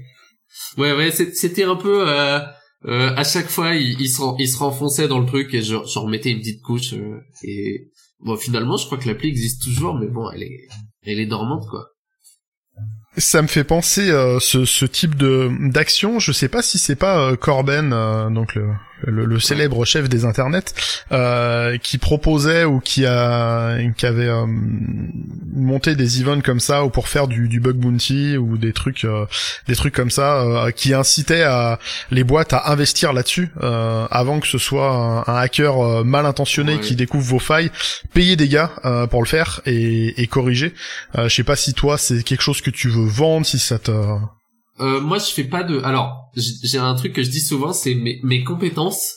[0.77, 5.19] Ouais ouais c'était un peu à chaque fois il, il se il se renfonçait dans
[5.19, 6.95] le truc et je, je remettais une petite couche
[7.43, 10.69] et bon finalement je crois que l'appli existe toujours mais bon elle est
[11.05, 11.89] elle est dormante quoi.
[13.17, 16.21] Ça me fait penser euh, ce, ce type de d'action.
[16.21, 18.71] Je sais pas si c'est pas euh, Corben, euh, donc le,
[19.03, 20.75] le, célèbre chef des internets,
[21.13, 26.91] euh, qui proposait ou qui a qui avait euh, monté des events comme ça ou
[26.91, 29.27] pour faire du, du bug bounty ou des trucs euh,
[29.67, 31.79] des trucs comme ça qui incitait à
[32.11, 37.25] les boîtes à investir là-dessus avant que ce soit un, hacker mal intentionné qui découvre
[37.25, 37.71] vos failles,
[38.13, 38.71] payer des gars
[39.11, 40.75] pour le faire et, et corriger.
[41.17, 43.93] je sais pas si toi c'est quelque chose que tu veux vendre, si ça te
[44.81, 45.81] euh, moi, je fais pas de.
[45.81, 49.17] Alors, j'ai un truc que je dis souvent, c'est mes, mes compétences.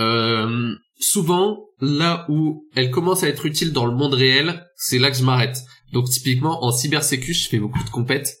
[0.00, 5.10] Euh, souvent, là où elles commencent à être utiles dans le monde réel, c'est là
[5.10, 5.58] que je m'arrête.
[5.92, 8.36] Donc, typiquement, en cybersécu, je fais beaucoup de compètes.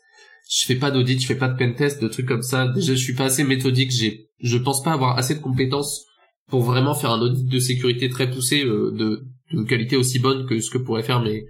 [0.50, 2.68] Je fais pas d'audit, je fais pas de pentest, de trucs comme ça.
[2.68, 3.90] Déjà, je suis pas assez méthodique.
[3.90, 6.04] J'ai, je pense pas avoir assez de compétences
[6.48, 10.46] pour vraiment faire un audit de sécurité très poussé, euh, de, de qualité aussi bonne
[10.46, 11.46] que ce que pourraient faire mes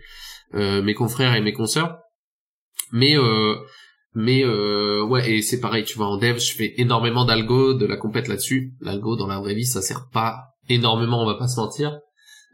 [0.55, 1.99] euh, mes confrères et mes consoeurs.
[2.93, 3.57] Mais euh,
[4.15, 7.87] mais euh, ouais, et c'est pareil, tu vois, en dev, je fais énormément d'algo, de
[7.87, 8.75] la compète là-dessus.
[8.81, 11.99] L'algo, dans la vraie vie, ça sert pas énormément, on va pas se mentir.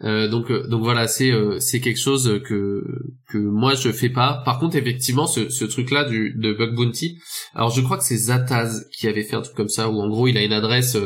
[0.02, 2.82] Euh, donc, euh, donc voilà, c'est euh, c'est quelque chose que
[3.28, 4.42] que moi je fais pas.
[4.44, 7.18] Par contre, effectivement, ce, ce truc-là du de bug bounty.
[7.54, 10.08] Alors, je crois que c'est Zataz qui avait fait un truc comme ça, où en
[10.08, 10.96] gros, il a une adresse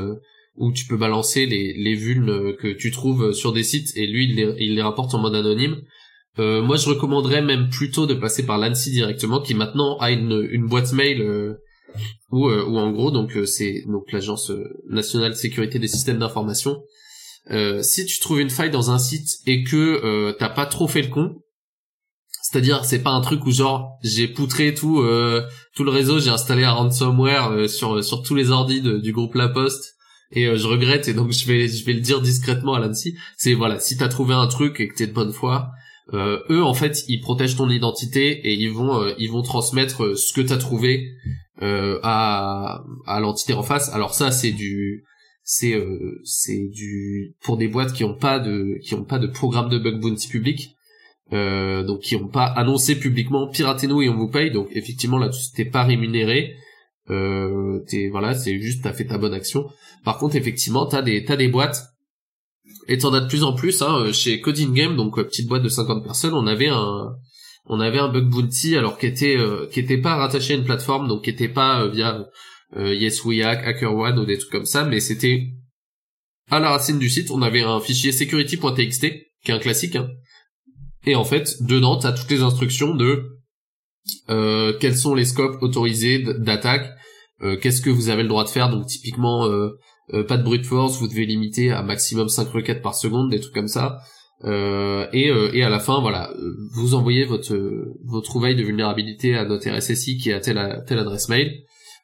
[0.57, 4.27] où tu peux balancer les les vulnes que tu trouves sur des sites, et lui,
[4.31, 5.81] il les, il les rapporte en mode anonyme.
[6.39, 10.47] Euh, moi, je recommanderais même plutôt de passer par l'ANSI directement, qui maintenant a une,
[10.51, 11.55] une boîte mail euh,
[12.31, 14.51] où, euh, où en gros, donc euh, c'est donc l'agence
[14.89, 16.83] nationale de sécurité des systèmes d'information.
[17.83, 21.09] si tu trouves une faille dans un site et que t'as pas trop fait le
[21.09, 21.37] con,
[22.43, 25.05] c'est-à-dire c'est pas un truc où genre j'ai poutré tout
[25.75, 29.49] tout le réseau, j'ai installé un ransomware sur sur tous les ordis du groupe La
[29.49, 29.95] Poste
[30.33, 33.15] et je regrette et donc je vais je vais le dire discrètement à l'ANSI.
[33.37, 35.71] C'est voilà, si t'as trouvé un truc et que t'es de bonne foi,
[36.13, 40.05] euh, eux en fait ils protègent ton identité et ils vont euh, ils vont transmettre
[40.05, 41.15] euh, ce que t'as trouvé
[41.63, 43.89] à à l'entité en face.
[43.95, 45.05] Alors ça c'est du
[45.45, 45.83] c'est
[46.25, 49.79] c'est du pour des boîtes qui ont pas de qui ont pas de programme de
[49.79, 50.77] bug bounty public
[51.31, 54.51] donc qui ont pas annoncé publiquement piratez-nous et on vous paye.
[54.51, 56.55] Donc effectivement là t'es pas rémunéré.
[57.11, 59.71] Euh, t'es voilà c'est juste t'as fait ta bonne action.
[60.05, 61.94] Par contre effectivement t'as des t'as des boîtes
[62.89, 65.49] et t'en as de plus en plus hein, euh, chez Coding Game, donc euh, petite
[65.49, 67.15] boîte de 50 personnes, on avait un
[67.67, 71.09] on avait un bug bounty alors qui était euh, qui pas rattaché à une plateforme,
[71.09, 72.27] donc qui était pas via
[72.77, 75.47] Yes We Hack, HackerOne ou des trucs comme ça, mais c'était
[76.51, 79.01] à la racine du site, on avait un fichier security.txt
[79.45, 80.09] qui est un classique, hein,
[81.07, 83.31] et en fait dedans t'as toutes les instructions de
[84.27, 86.91] quels sont les scopes autorisés d'attaque,
[87.63, 89.49] qu'est-ce que vous avez le droit de faire, donc typiquement
[90.13, 93.41] euh, pas de brute force, vous devez limiter à maximum 5 requêtes par seconde, des
[93.41, 94.01] trucs comme ça.
[94.45, 96.31] Euh, et, euh, et à la fin, voilà,
[96.75, 97.57] vous envoyez votre
[98.05, 101.53] vos trouvailles de vulnérabilité à notre RSSI qui est à telle, telle adresse mail.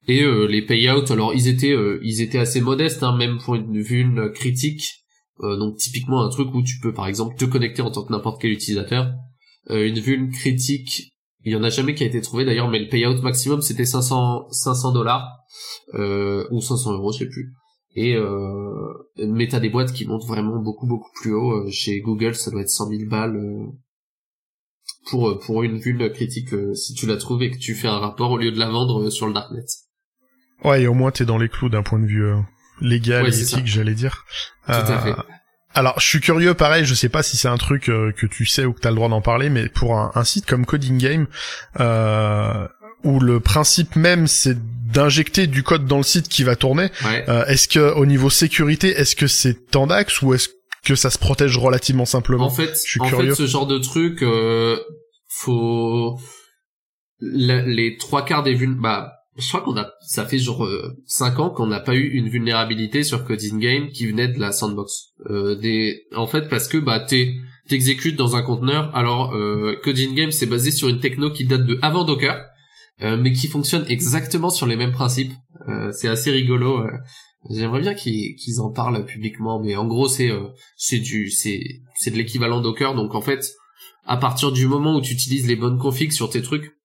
[0.08, 4.32] Et les payouts, alors ils étaient ils étaient assez modestes, hein, même pour une vulne
[4.32, 5.04] critique.
[5.42, 8.40] donc typiquement un truc où tu peux par exemple te connecter en tant que n'importe
[8.40, 9.12] quel utilisateur.
[9.68, 11.12] une vulne critique,
[11.44, 13.84] il y en a jamais qui a été trouvé d'ailleurs, mais le payout maximum c'était
[13.84, 15.28] 500 500 dollars
[15.92, 17.52] ou 500 euros, je sais plus.
[17.96, 21.53] Et euh, mais t'as des boîtes qui montent vraiment beaucoup beaucoup plus haut.
[21.53, 23.66] Euh, chez Google, ça doit être 100 000 balles euh,
[25.11, 27.98] pour euh, pour une vue critique si tu la trouves et que tu fais un
[27.98, 29.64] rapport au lieu de la vendre sur le darknet.
[30.64, 32.33] Ouais, et au moins t'es dans les clous d'un point de vue
[32.81, 34.24] légal et éthique, j'allais dire.
[34.66, 35.14] Tout à fait.
[35.72, 38.44] Alors, je suis curieux, pareil, je sais pas si c'est un truc euh, que tu
[38.44, 40.66] sais ou que tu as le droit d'en parler, mais pour un, un site comme
[40.66, 41.26] Coding Game,
[41.79, 42.66] euh,
[43.04, 44.56] où le principe même c'est
[44.92, 47.24] d'injecter du code dans le site qui va tourner, Ouais.
[47.28, 50.48] euh, est-ce que au niveau sécurité, est-ce que c'est tendax ou est-ce
[50.84, 53.30] que ça se protège relativement simplement En fait, je suis en curieux.
[53.34, 54.76] fait, ce genre de truc, euh,
[55.28, 56.18] faut
[57.20, 58.78] La- les trois quarts des vulnes.
[58.80, 62.08] Bah, je crois qu'on a, ça fait genre euh, cinq ans qu'on n'a pas eu
[62.08, 65.10] une vulnérabilité sur Coding Game qui venait de la sandbox.
[65.28, 67.34] Euh, des, en fait, parce que bah t'es
[67.68, 68.90] t'exécutes dans un conteneur.
[68.96, 72.42] Alors, euh, Coding Game c'est basé sur une techno qui date de avant Docker,
[73.00, 75.32] mais qui fonctionne exactement sur les mêmes principes.
[75.68, 76.80] Euh, c'est assez rigolo.
[76.80, 76.90] euh.
[77.48, 81.62] J'aimerais bien qu'ils en parlent publiquement, mais en gros c'est euh, c'est du c'est
[81.96, 82.94] c'est de l'équivalent Docker.
[82.94, 83.46] Donc en fait,
[84.04, 86.76] à partir du moment où tu utilises les bonnes configs sur tes trucs,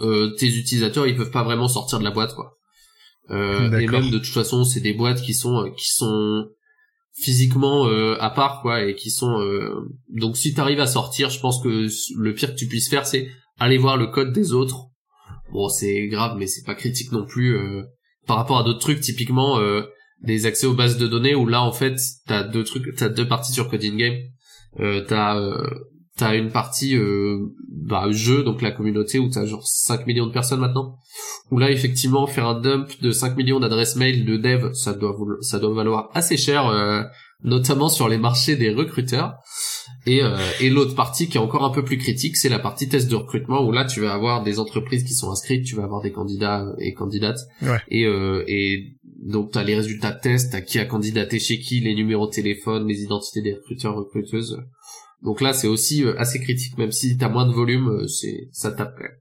[0.00, 2.58] euh, tes utilisateurs ils peuvent pas vraiment sortir de la boîte quoi.
[3.30, 6.48] Euh, et même de toute façon c'est des boîtes qui sont euh, qui sont
[7.14, 11.38] physiquement euh, à part quoi et qui sont euh, donc si t'arrives à sortir, je
[11.38, 13.28] pense que le pire que tu puisses faire c'est
[13.60, 14.88] aller voir le code des autres.
[15.52, 17.82] Bon c'est grave mais c'est pas critique non plus euh,
[18.26, 19.82] par rapport à d'autres trucs typiquement euh,
[20.22, 23.28] des accès aux bases de données où là en fait t'as deux trucs t'as deux
[23.28, 24.14] parties sur Coding Game.
[24.80, 25.68] Euh, t'as euh,
[26.16, 27.38] t'as une partie euh,
[27.68, 30.96] bah, jeu donc la communauté où t'as genre 5 millions de personnes maintenant.
[31.50, 35.16] Où là effectivement faire un dump de 5 millions d'adresses mail de dev ça doit
[35.40, 37.02] ça doit valoir assez cher euh,
[37.42, 39.34] notamment sur les marchés des recruteurs
[40.06, 42.88] et euh, et l'autre partie qui est encore un peu plus critique c'est la partie
[42.88, 45.84] test de recrutement où là tu vas avoir des entreprises qui sont inscrites tu vas
[45.84, 47.78] avoir des candidats et candidates Ouais.
[47.88, 51.80] et euh, et donc t'as les résultats de test t'as qui a candidaté chez qui
[51.80, 54.58] les numéros de téléphone les identités des recruteurs recruteuses
[55.22, 58.48] donc là, c'est aussi euh, assez critique, même si t'as moins de volume, euh, c'est
[58.50, 59.12] ça tape quand même.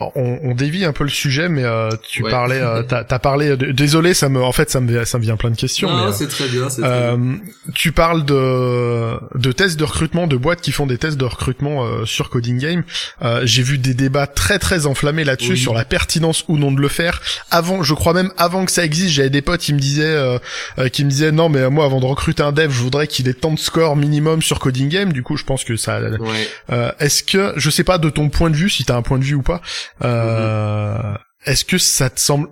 [0.00, 2.30] On, on dévie un peu le sujet, mais euh, tu Ouais.
[2.30, 3.56] parlais, euh, t'as as parlé.
[3.56, 5.90] de- désolé, ça me, en fait, ça me, ça me vient plein de questions.
[5.90, 7.18] euh, c'est très bien, c'est très bien.
[7.18, 7.34] Euh,
[7.74, 11.84] tu parles de, de tests de recrutement, de boîtes qui font des tests de recrutement
[11.84, 12.84] euh, sur Coding Game.
[13.22, 15.58] Euh, J'ai vu des débats très très enflammés là-dessus Oui.
[15.58, 17.20] sur la pertinence ou non de le faire.
[17.50, 20.38] Avant, je crois même avant que ça existe, j'avais des potes qui me disaient, euh,
[20.78, 23.26] euh, qui me disaient non mais moi avant de recruter un dev, je voudrais qu'il
[23.28, 25.12] ait tant de scores minimum sur Coding Game.
[25.12, 26.00] Du coup, je pense que ça.
[26.00, 26.48] Ouais.
[26.70, 29.18] Euh, Est-ce que, je sais pas de ton point de vue, si t'as un point
[29.18, 29.60] de vue ou pas,
[30.04, 32.48] euh, est-ce que ça te semble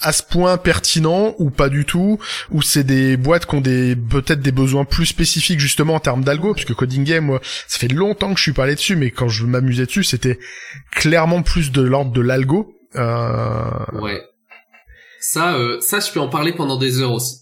[0.00, 2.18] à ce point pertinent ou pas du tout
[2.50, 6.24] ou c'est des boîtes qui ont des peut-être des besoins plus spécifiques justement en termes
[6.24, 6.54] d'algo?
[6.54, 9.28] Parce que coding game ça fait longtemps que je suis pas allé dessus mais quand
[9.28, 10.38] je m'amusais dessus c'était
[10.90, 14.00] clairement plus de l'ordre de l'algo euh...
[14.00, 14.22] Ouais.
[15.20, 17.41] Ça, euh, ça, je peux en parler pendant des heures aussi.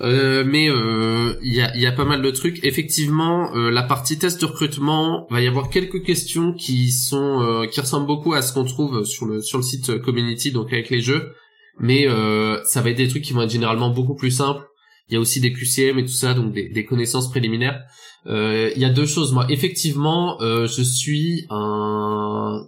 [0.00, 2.64] Euh, mais euh, il y, a, y a pas mal de trucs.
[2.64, 7.66] Effectivement, euh, la partie test de recrutement, va y avoir quelques questions qui sont euh,
[7.66, 10.72] qui ressemblent beaucoup à ce qu'on trouve sur le sur le site euh, community, donc
[10.72, 11.32] avec les jeux.
[11.78, 14.64] Mais euh, ça va être des trucs qui vont être généralement beaucoup plus simples.
[15.08, 17.80] Il y a aussi des QCM et tout ça, donc des, des connaissances préliminaires.
[18.26, 19.32] Euh, Il y a deux choses.
[19.32, 22.64] Moi, effectivement, euh, je suis un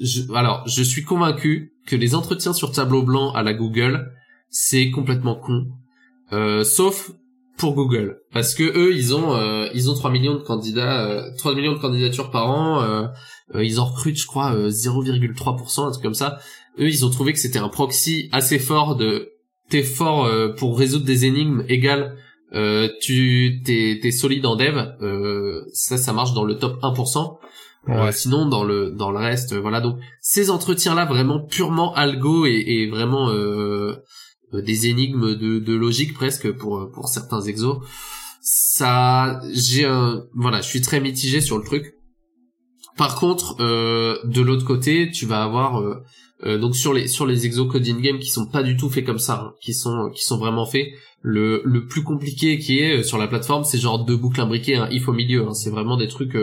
[0.00, 4.12] je, alors, je suis convaincu que les entretiens sur tableau blanc à la Google,
[4.50, 5.66] c'est complètement con.
[6.34, 7.10] Euh, sauf
[7.56, 8.18] pour Google.
[8.32, 11.72] Parce que eux, ils ont, euh, ils ont 3 millions de candidats, euh, 3 millions
[11.74, 13.06] de candidatures par an, euh,
[13.54, 16.38] euh, ils en recrutent, je crois, euh, 0,3%, un truc comme ça.
[16.80, 19.30] Eux, ils ont trouvé que c'était un proxy assez fort de,
[19.70, 22.16] t'es fort euh, pour résoudre des énigmes égales,
[22.54, 27.18] euh, tu, t'es, t'es solide en dev, euh, ça, ça marche dans le top 1%.
[27.86, 28.12] Euh, Ouais.
[28.12, 32.46] sinon dans le dans le reste euh, voilà donc ces entretiens là vraiment purement algo
[32.46, 33.96] et, et vraiment euh, euh,
[34.52, 37.78] des énigmes de, de logique presque pour euh, pour certains exos
[38.40, 41.94] ça j'ai un voilà je suis très mitigé sur le truc
[42.96, 46.02] par contre euh, de l'autre côté tu vas avoir euh,
[46.44, 49.06] euh, donc sur les sur les exos coding game qui sont pas du tout faits
[49.06, 50.88] comme ça hein, qui sont qui sont vraiment faits
[51.22, 54.76] le le plus compliqué qui est euh, sur la plateforme c'est genre deux boucles imbriquées
[54.76, 55.54] un if au milieu hein.
[55.54, 56.36] c'est vraiment des trucs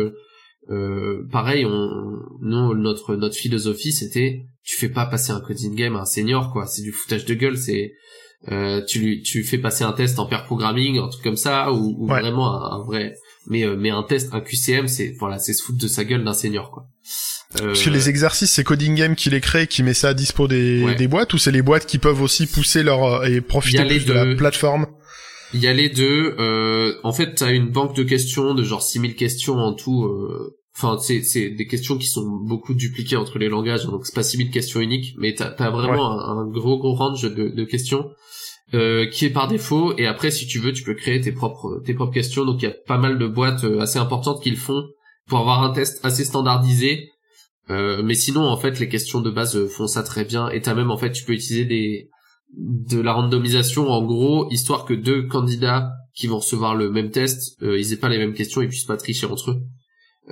[0.70, 1.90] euh, pareil, on,
[2.42, 6.52] nous notre notre philosophie c'était tu fais pas passer un coding game à un senior
[6.52, 7.94] quoi, c'est du foutage de gueule, c'est
[8.52, 11.72] euh, tu lui tu fais passer un test en pair programming, un truc comme ça
[11.74, 12.22] ou, ou Ouais.
[12.22, 13.16] vraiment un, un vrai
[13.48, 16.24] mais euh, mais un test un QCM c'est voilà c'est se foutre de sa gueule
[16.24, 16.86] d'un senior quoi.
[17.62, 20.14] Euh, Parce que les exercices, c'est Coding Game qui les crée, qui met ça à
[20.14, 20.96] dispo des, Ouais.
[20.96, 24.14] des boîtes, ou c'est les boîtes qui peuvent aussi pousser leur et profiter plus de
[24.14, 24.86] la plateforme?
[25.54, 26.36] Il y a les deux.
[26.40, 30.06] Euh, en fait, t'as une banque de questions de genre 6000 questions en tout.
[30.06, 34.16] euh, Enfin, c'est c'est des questions qui sont beaucoup dupliquées entre les langages, donc c'est
[34.16, 37.64] pas 6000 questions uniques, mais t'as as vraiment un, un gros gros range de, de
[37.66, 38.10] questions
[38.74, 39.94] euh, qui est par défaut.
[39.98, 42.46] Et après, si tu veux, tu peux créer tes propres tes propres questions.
[42.46, 44.86] Donc il y a pas mal de boîtes euh, assez importantes qui le font
[45.28, 47.10] pour avoir un test assez standardisé.
[47.70, 50.50] Euh, mais sinon, en fait, les questions de base euh, font ça très bien.
[50.50, 52.10] Et t'as même, en fait, tu peux utiliser des
[52.58, 57.62] de la randomisation en gros histoire que deux candidats qui vont recevoir le même test
[57.64, 59.62] euh, ils aient pas les mêmes questions et puissent pas tricher entre eux.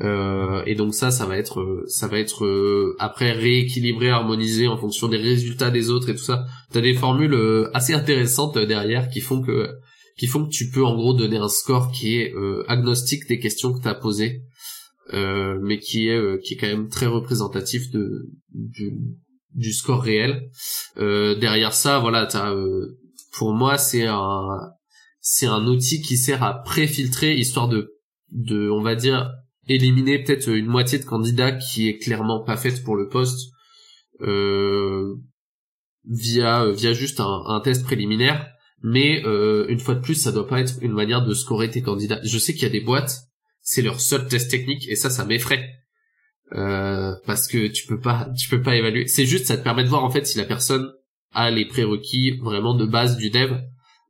[0.01, 4.67] Euh, et donc ça ça va être euh, ça va être euh, après rééquilibré harmonisé
[4.67, 6.45] en fonction des résultats des autres et tout ça.
[6.71, 9.67] T'as des formules assez intéressantes derrière qui font que
[10.17, 12.33] qui font que tu peux en gros donner un score qui est
[12.67, 14.43] agnostique des questions que t'as posées
[15.11, 18.93] mais qui est qui est quand même très représentatif de du,
[19.53, 20.49] du score réel.
[20.97, 22.99] Euh, derrière ça, voilà, t'as, euh,
[23.33, 24.47] pour moi, c'est un,
[25.21, 27.95] c'est un outil qui sert à préfiltrer histoire de,
[28.31, 29.31] de, on va dire,
[29.67, 33.51] éliminer peut-être une moitié de candidats qui est clairement pas faite pour le poste,
[34.21, 35.15] euh,
[36.05, 38.47] via, via juste un, un test préliminaire.
[38.81, 41.81] Mais euh, une fois de plus, ça doit pas être une manière de scorer tes
[41.81, 42.21] candidats.
[42.23, 43.23] Je sais qu'il y a des boîtes,
[43.61, 45.78] c'est leur seul test technique et ça, ça m'effraie
[46.53, 49.07] euh, parce que tu peux pas tu peux pas évaluer.
[49.07, 50.91] C'est juste ça te permet de voir en fait si la personne
[51.33, 53.57] a les prérequis vraiment de base du dev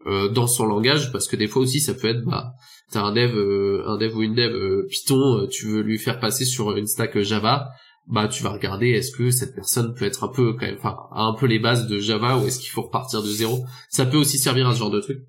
[0.08, 2.54] euh, dans son langage parce que des fois aussi ça peut être bah
[2.92, 6.22] t'as un dev euh, un dev ou une dev euh, Python tu veux lui faire
[6.22, 7.70] passer sur une stack Java
[8.08, 10.96] bah tu vas regarder est-ce que cette personne peut être un peu quand même enfin
[11.12, 13.66] un peu les bases de Java ou est-ce qu'il faut repartir de zéro?
[13.90, 15.20] Ça peut aussi servir à ce genre de truc.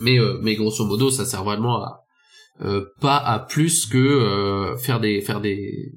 [0.00, 2.04] Mais mais grosso modo ça sert vraiment à
[3.00, 5.92] pas à plus que faire des faire des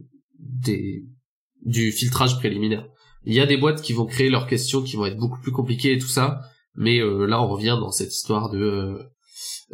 [1.65, 2.87] du filtrage préliminaire.
[3.25, 5.51] Il y a des boîtes qui vont créer leurs questions qui vont être beaucoup plus
[5.51, 6.41] compliquées et tout ça,
[6.75, 9.03] mais euh, là on revient dans cette histoire de euh,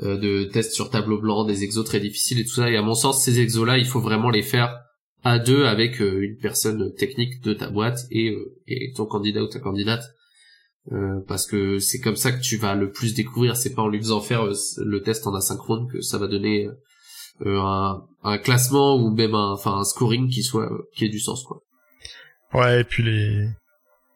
[0.03, 2.69] euh, de tests sur tableau blanc, des exos très difficiles et tout ça.
[2.69, 4.79] Et à mon sens, ces exos là, il faut vraiment les faire
[5.23, 8.35] à deux avec une personne technique de ta boîte et,
[8.67, 10.03] et ton candidat ou ta candidate.
[11.27, 13.55] parce que c'est comme ça que tu vas le plus découvrir.
[13.55, 14.45] C'est pas en lui faisant faire
[14.77, 16.73] le test en asynchrone que ça va donner euh,
[17.45, 21.43] un, un, classement ou même un, enfin un scoring qui soit qui ait du sens
[21.43, 21.61] quoi.
[22.53, 23.47] Ouais, et puis les,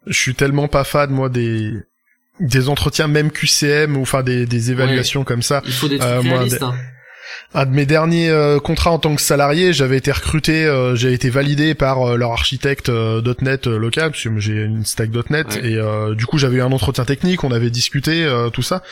[0.07, 1.71] je suis tellement pas fan moi des
[2.39, 5.61] des entretiens même QCM ou enfin des, des évaluations comme ça.
[5.65, 6.75] Il faut des trucs euh, réalistes, hein.
[7.53, 11.11] Un de mes derniers euh, contrats en tant que salarié, j'avais été recruté, euh, j'ai
[11.13, 15.79] été validé par leur architecte .NET local, parce que j'ai une stack .NET, et
[16.15, 18.83] du coup j'avais eu un entretien technique, on avait discuté tout ça,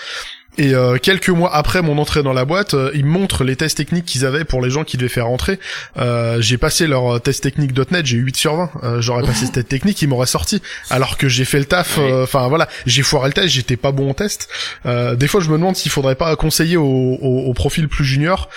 [0.57, 3.77] et euh, quelques mois après mon entrée dans la boîte, euh, ils montrent les tests
[3.77, 5.59] techniques qu'ils avaient pour les gens qui devaient faire rentrer.
[5.97, 8.71] Euh, j'ai passé leur test technique .NET, j'ai eu 8 sur 20.
[8.83, 10.61] Euh, j'aurais passé ce test technique, ils m'auraient sorti.
[10.89, 14.09] Alors que j'ai fait le taf, enfin voilà, j'ai foiré le test, j'étais pas bon
[14.09, 14.49] en test.
[14.85, 18.49] des fois, je me demande s'il faudrait pas conseiller aux, aux, aux profils plus juniors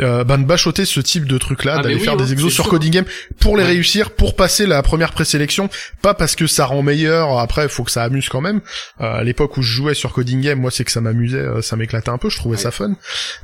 [0.00, 2.68] euh, ben de bachoter ce type de truc là, ah, d'aller faire des exos sur
[2.68, 3.04] Coding Game
[3.40, 5.68] pour les réussir, pour passer la première présélection,
[6.00, 8.60] pas parce que ça rend meilleur, après faut que ça amuse quand même.
[9.00, 11.62] Euh, à l'époque où je jouais sur Coding Game, moi c'est que ça m'amusait, euh,
[11.62, 12.94] ça m'éclatait un peu, je trouvais ça fun.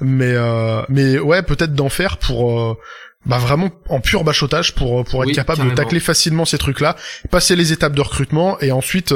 [0.00, 2.78] Mais euh, mais ouais, peut-être d'en faire pour
[3.26, 6.96] bah vraiment en pur bachotage pour pour être capable de tacler facilement ces trucs là,
[7.30, 9.12] passer les étapes de recrutement et ensuite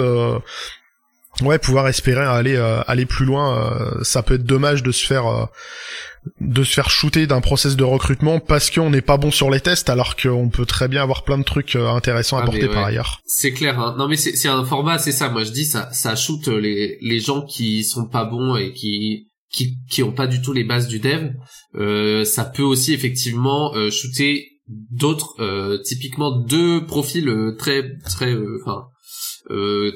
[1.41, 2.57] ouais pouvoir espérer aller
[2.87, 3.81] aller plus loin.
[4.03, 5.49] ça peut être dommage de se faire
[6.41, 9.61] de se faire shooter d'un process de recrutement parce qu'on n'est pas bon sur les
[9.61, 12.69] tests alors qu'on peut très bien avoir plein de trucs euh, intéressants à ah, porter
[12.69, 13.21] par ailleurs.
[13.27, 13.79] C'est clair.
[13.81, 13.97] Hein.
[13.99, 15.29] Non mais c'est un format, c'est ça.
[15.29, 19.31] Moi je dis ça, ça shoot les les gens qui sont pas bons et qui
[19.51, 21.33] qui qui ont pas du tout les bases du dev.
[21.75, 28.35] Euh, ça peut aussi effectivement euh, shooter d'autres, euh, typiquement deux profils euh, très très
[28.61, 28.85] enfin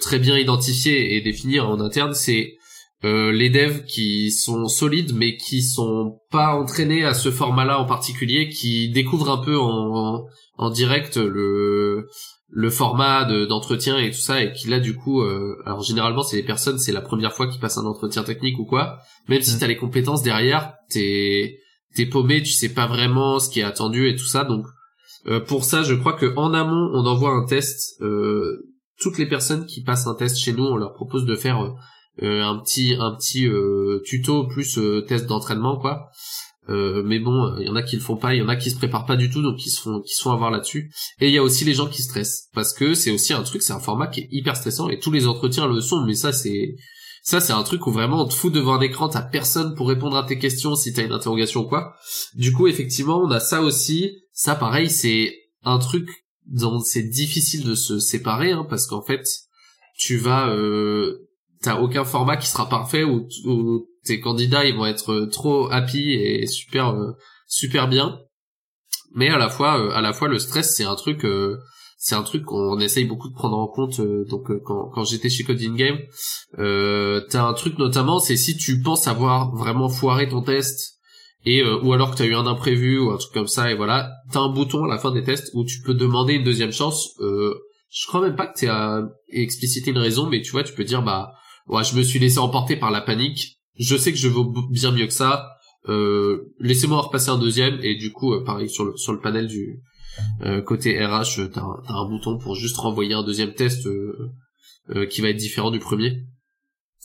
[0.01, 2.15] très bien identifiés et définis en interne.
[2.15, 2.57] C'est
[3.05, 7.85] euh, les devs qui sont solides mais qui sont pas entraînés à ce format-là en
[7.85, 10.25] particulier, qui découvrent un peu en,
[10.57, 12.09] en, direct le
[12.49, 16.37] le format d'entretien et tout ça et qui là du coup euh, alors généralement c'est
[16.37, 19.59] les personnes c'est la première fois qu'ils passent un entretien technique ou quoi même si
[19.59, 21.59] t'as les compétences derrière t'es
[21.97, 24.65] t'es paumé tu sais pas vraiment ce qui est attendu et tout ça donc
[25.27, 28.01] euh, pour ça je crois que en amont on envoie un test
[28.99, 31.75] toutes les personnes qui passent un test chez nous on leur propose de faire
[32.23, 36.09] euh, un petit un petit euh, tuto plus euh, test d'entraînement quoi.
[36.69, 38.71] mais bon, il y en a qui le font pas, il y en a qui
[38.71, 40.91] se préparent pas du tout, donc qui se font qui se font avoir là-dessus.
[41.21, 43.63] Et il y a aussi les gens qui stressent parce que c'est aussi un truc,
[43.63, 46.05] c'est un format qui est hyper stressant et tous les entretiens le sont.
[46.07, 46.75] Mais ça c'est
[47.23, 49.89] ça c'est un truc où vraiment on te fout devant un écran, t'as personne pour
[49.89, 51.95] répondre à tes questions si t'as une interrogation ou quoi.
[52.35, 54.17] Du coup effectivement on a ça aussi.
[54.33, 55.35] Ça pareil c'est
[55.65, 56.09] un truc
[56.47, 59.25] dont c'est difficile de se séparer hein, parce qu'en fait
[59.97, 61.29] tu vas euh,
[61.63, 63.27] t'as aucun format qui sera parfait où,
[64.05, 67.13] tes candidats ils vont être euh, trop happy et super euh,
[67.49, 68.21] super bien.
[69.15, 71.27] Mais à la fois euh, à la fois le stress c'est un truc
[71.99, 75.43] c'est un truc qu'on essaye beaucoup de prendre en compte donc quand, quand j'étais chez
[75.43, 75.99] Coding Game
[76.59, 80.96] euh, t'as un truc notamment c'est si tu penses avoir vraiment foiré ton test
[81.47, 84.11] et ou alors que t'as eu un imprévu ou un truc comme ça et voilà
[84.33, 87.15] t'as un bouton à la fin des tests où tu peux demander une deuxième chance
[87.19, 90.85] je crois même pas que t'aies à expliciter une raison mais tu vois tu peux
[90.85, 91.33] dire bah
[91.69, 93.59] ouais, je me suis laissé emporter par la panique.
[93.79, 95.51] Je sais que je vaux bien mieux que ça.
[95.89, 99.47] Euh, laissez-moi repasser un deuxième et du coup, euh, pareil sur le sur le panel
[99.47, 99.83] du
[100.43, 103.89] euh, côté RH, t'as as un bouton pour juste renvoyer un deuxième test
[105.11, 106.25] qui va être différent du premier.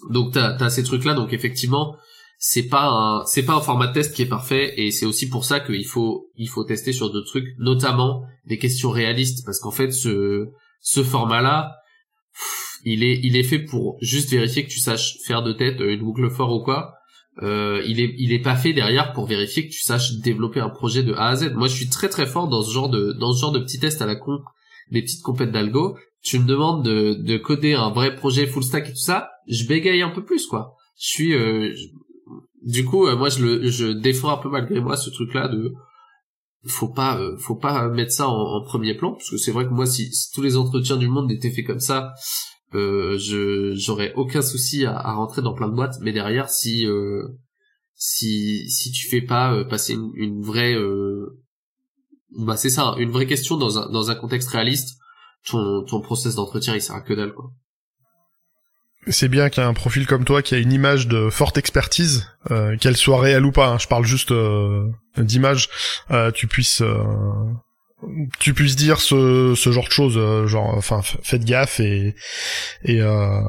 [0.09, 1.13] Donc t'as as ces trucs là.
[1.13, 1.95] Donc effectivement,
[2.43, 5.29] c'est pas un c'est pas un format de test qui est parfait et c'est aussi
[5.29, 9.59] pour ça qu'il faut il faut tester sur d'autres trucs, notamment des questions réalistes parce
[9.59, 10.47] qu'en fait ce
[10.79, 11.75] ce format là
[12.83, 16.01] il est il est fait pour juste vérifier que tu saches faire de tête une
[16.01, 16.95] boucle fort ou quoi
[17.43, 20.69] euh, il est il est pas fait derrière pour vérifier que tu saches développer un
[20.69, 21.53] projet de A à Z.
[21.53, 23.79] Moi, je suis très très fort dans ce genre de dans ce genre de petits
[23.79, 24.39] tests à la con,
[24.91, 25.97] des petites compètes d'algo.
[26.23, 29.65] Tu me demandes de de coder un vrai projet full stack et tout ça, je
[29.65, 30.75] bégaye un peu plus quoi.
[30.99, 31.73] Je suis euh,
[32.61, 35.73] du coup euh, moi je le défends un peu malgré moi ce truc là de
[36.67, 39.71] faut pas euh, faut pas mettre ça en, premier plan parce que c'est vrai que
[39.71, 42.13] moi si, tous les entretiens du monde étaient faits comme ça
[42.75, 45.97] euh, je j'aurais aucun souci à, rentrer dans plein de boîtes.
[46.01, 47.27] Mais derrière si euh,
[47.95, 50.75] si si tu fais pas passer une, vraie
[52.37, 54.97] bah c'est ça une vraie question dans un dans un contexte réaliste
[55.45, 57.51] ton ton process d'entretien il sert à que dalle quoi
[59.07, 61.57] c'est bien qu'il y ait un profil comme toi qui a une image de forte
[61.57, 63.67] expertise, euh, qu'elle soit réelle ou pas.
[63.67, 64.33] Hein, je parle juste
[65.17, 65.69] d'image.
[66.33, 66.83] tu puisses
[68.39, 72.15] tu puisses dire ce, ce genre de choses euh, genre enfin faites gaffe et
[72.83, 73.41] et, euh,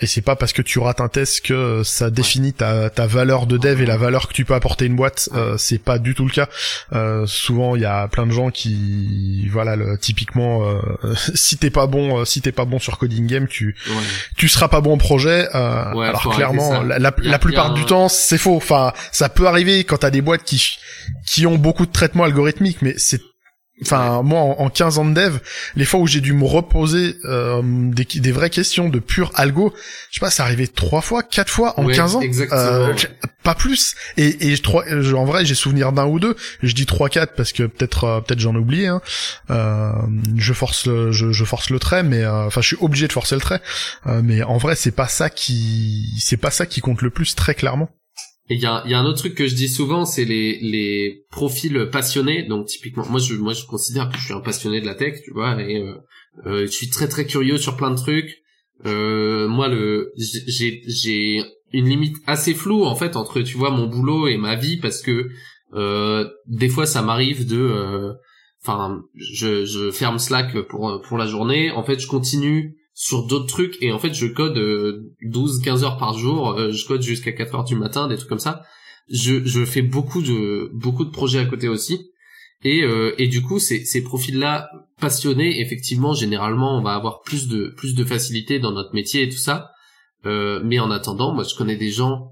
[0.00, 3.46] et c'est pas parce que tu rates un test que ça définit ta, ta valeur
[3.46, 6.14] de dev et la valeur que tu peux apporter une boîte euh, c'est pas du
[6.14, 6.48] tout le cas.
[6.92, 11.70] Euh, souvent il y a plein de gens qui voilà le, typiquement euh, si t'es
[11.70, 13.76] pas bon si t'es pas bon sur coding game tu
[14.36, 18.56] tu seras pas bon au projet alors clairement la, la, plupart du temps c'est faux.
[18.56, 20.78] Enfin ça peut arriver quand t'as des boîtes qui
[21.26, 23.20] qui ont beaucoup de traitements algorithmiques mais c'est
[23.82, 25.38] Enfin, moi, en, 15 ans de dev,
[25.74, 29.74] les fois où j'ai dû me reposer euh, des, des, vraies questions de pur algo,
[30.10, 32.20] je sais pas, c'est arrivé trois fois, quatre fois en 15 ans,
[32.52, 32.94] euh,
[33.42, 33.96] pas plus.
[34.16, 36.36] Et, et je, en vrai, j'ai souvenir d'un ou deux.
[36.62, 38.86] Je dis trois, quatre parce que peut-être, euh, peut-être j'en ai oublié.
[38.86, 39.00] Hein.
[39.50, 39.92] Euh,
[40.36, 43.12] je force, le, je, je, force le trait, mais euh, enfin, je suis obligé de
[43.12, 43.60] forcer le trait.
[44.06, 47.54] mais en vrai, c'est pas ça qui, c'est pas ça qui compte le plus, très
[47.54, 47.90] clairement.
[48.50, 50.58] Et il y a, y a, un autre truc que je dis souvent, c'est les,
[50.60, 52.42] les profils passionnés.
[52.42, 55.22] Donc typiquement, moi je, moi je considère que je suis un passionné de la tech,
[55.24, 55.94] tu vois, et euh,
[56.46, 58.42] euh je suis très très curieux sur plein de trucs.
[58.84, 61.42] Euh, moi le, j'ai, j'ai
[61.72, 65.00] une limite assez floue en fait entre, tu vois, mon boulot et ma vie parce
[65.00, 65.30] que
[65.72, 68.12] euh, des fois ça m'arrive de, euh,
[68.62, 71.70] enfin, je, je ferme Slack pour pour la journée.
[71.70, 73.76] En fait, je continue sur d'autres trucs.
[73.82, 74.54] Et en fait je code
[75.22, 76.52] 12 euh, 15 heures par jour.
[76.52, 78.62] Euh, je code jusqu'à 4 heures du matin des trucs comme ça.
[79.10, 82.10] Je, je fais beaucoup de beaucoup de projets à côté aussi.
[82.62, 87.20] Et euh, et du coup ces ces profils là passionnés effectivement généralement on va avoir
[87.20, 89.70] plus de plus de facilité dans notre métier et tout ça.
[90.24, 92.30] Mais en attendant moi je connais des gens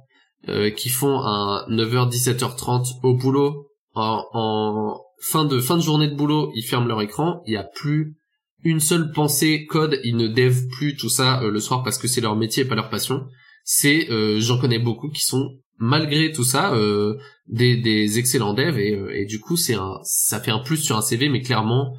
[0.77, 3.67] qui font un 9h 17h30 au boulot.
[3.95, 7.43] En, en fin de fin de journée de boulot ils ferment leur écran.
[7.47, 8.17] Il y a plus
[8.65, 12.09] une seule pensée code, ils ne devent plus tout ça euh, le soir parce que
[12.09, 13.27] c'est leur métier et pas leur passion.
[13.65, 17.17] C'est, euh, j'en connais beaucoup qui sont malgré tout ça euh,
[17.49, 21.03] des, excellents devs et, et du coup c'est un, ça fait un plus sur un
[21.03, 21.97] CV, mais clairement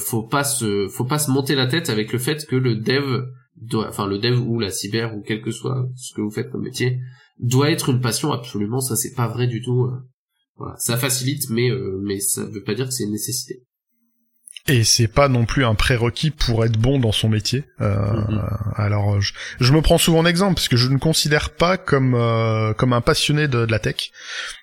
[0.00, 3.22] faut pas se, faut pas se monter la tête avec le fait que le dev
[3.56, 6.50] doit, enfin le dev ou la cyber ou quel que soit ce que vous faites
[6.50, 6.98] comme métier
[7.38, 8.80] doit être une passion absolument.
[8.80, 9.88] Ça c'est pas vrai du tout.
[10.56, 10.74] Voilà.
[10.78, 11.70] Ça facilite, mais
[12.02, 13.62] mais ça veut pas dire que c'est une nécessité.
[14.68, 17.64] Et c'est pas non plus un prérequis pour être bon dans son métier.
[17.80, 18.74] Euh, mm-hmm.
[18.76, 22.14] Alors, je, je, me prends souvent en exemple parce que je ne considère pas comme
[22.14, 24.10] euh, comme un passionné de, de la tech.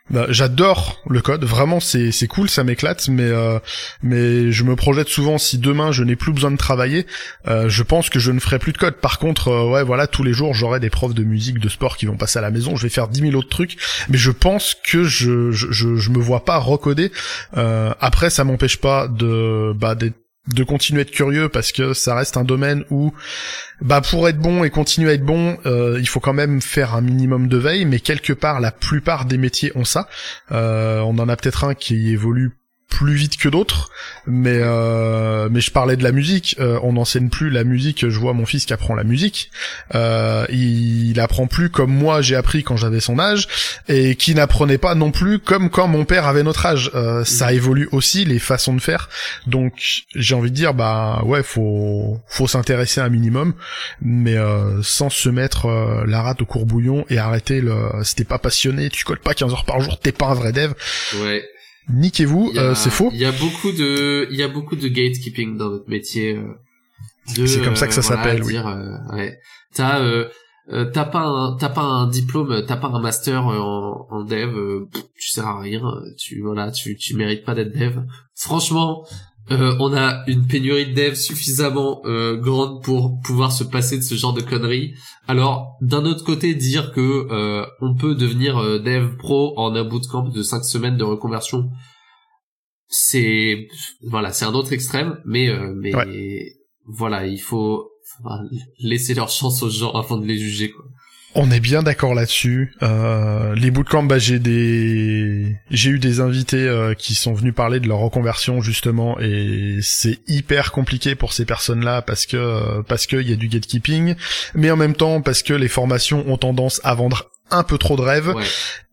[0.10, 3.60] Bah, j'adore le code, vraiment c'est c'est cool, ça m'éclate, mais euh,
[4.02, 7.06] mais je me projette souvent si demain je n'ai plus besoin de travailler,
[7.48, 8.96] euh, je pense que je ne ferai plus de code.
[8.96, 11.98] Par contre, euh, ouais voilà, tous les jours j'aurai des profs de musique, de sport
[11.98, 13.76] qui vont passer à la maison, je vais faire dix mille autres trucs,
[14.08, 17.12] mais je pense que je je je, me vois pas recoder.
[17.54, 20.16] après, ça m'empêche pas de bah d'être
[20.48, 23.14] de continuer à être curieux parce que ça reste un domaine où
[23.82, 26.96] bah pour être bon et continuer à être bon euh, il faut quand même faire
[26.96, 30.08] un minimum de veille mais quelque part la plupart des métiers ont ça.
[30.52, 32.52] Euh, on en a peut-être un qui évolue
[32.90, 33.92] plus vite que d'autres,
[34.26, 36.56] mais euh, mais je parlais de la musique.
[36.60, 38.08] Euh, on n'enseigne plus la musique.
[38.08, 39.52] Je vois mon fils qui apprend la musique.
[39.94, 43.48] Euh, il, il, apprend plus comme moi j'ai appris quand j'avais son âge,
[43.88, 46.90] et qui n'apprenait pas non plus comme quand mon père avait notre âge.
[46.96, 49.10] Euh, ça évolue aussi les façons de faire.
[49.48, 49.74] Donc
[50.16, 53.54] j'ai envie de dire bah ouais faut faut s'intéresser un minimum,
[54.02, 55.68] mais euh, sans se mettre
[56.08, 57.76] la rate au courbouillon et arrêter le.
[58.04, 60.52] Si t'es pas passionné, tu codes pas 15 heures par jour, t'es pas un vrai
[60.52, 60.72] dev.
[61.22, 61.44] Ouais
[61.90, 63.10] niquez-vous, euh, c'est faux.
[63.14, 66.36] Il y a beaucoup de, il y a beaucoup de gatekeeping dans notre métier.
[66.36, 68.54] Euh, c'est comme ça que ça euh, s'appelle, oui.
[68.54, 68.66] Dire,
[69.14, 69.38] ouais.
[69.74, 70.02] T'as,
[70.70, 74.24] euh, t'as pas un t'as pas un diplôme t'as pas un master euh, en, en
[74.26, 75.82] dev euh, tu sers à rien
[76.18, 78.02] tu voilà tu tu mérites pas d'être dev
[78.36, 79.08] franchement
[79.50, 82.02] on a une pénurie de dev suffisamment
[82.36, 84.94] grande pour pouvoir se passer de ce genre de conneries
[85.28, 87.28] alors d'un autre côté dire que
[87.82, 91.70] on peut devenir dev pro en un bootcamp de 5 semaines de reconversion
[92.90, 93.68] c'est
[94.02, 96.54] voilà c'est un autre extrême mais mais
[96.86, 97.90] voilà il faut
[98.80, 100.86] laisser leur chance aux gens avant de les juger quoi.
[101.36, 102.74] On est bien d'accord là-dessus.
[102.82, 107.80] Euh, les bootcamps, bah, j'ai des, j'ai eu des invités euh, qui sont venus parler
[107.80, 113.30] de leur reconversion justement, et c'est hyper compliqué pour ces personnes-là parce que parce qu'il
[113.30, 114.16] y a du gatekeeping,
[114.56, 117.96] mais en même temps parce que les formations ont tendance à vendre un peu trop
[117.96, 118.34] de rêves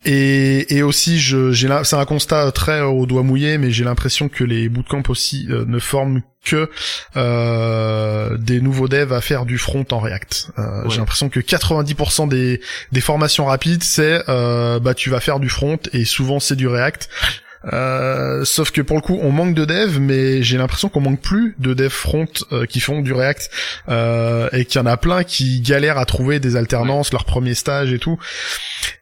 [0.04, 4.28] et, et aussi je j'ai c'est un constat très au doigt mouillé mais j'ai l'impression
[4.28, 6.70] que les bootcamps aussi euh, ne forment que
[7.16, 10.48] euh, des nouveaux devs à faire du front en React.
[10.58, 12.60] Euh, j'ai l'impression que 90% des
[12.92, 16.68] des formations rapides c'est euh, bah tu vas faire du front et souvent c'est du
[16.68, 17.08] React
[17.72, 21.20] euh, sauf que pour le coup, on manque de devs, mais j'ai l'impression qu'on manque
[21.20, 23.50] plus de devs front euh, qui font du React
[23.88, 27.54] euh, et qu'il y en a plein qui galèrent à trouver des alternances, leur premier
[27.54, 28.18] stage et tout.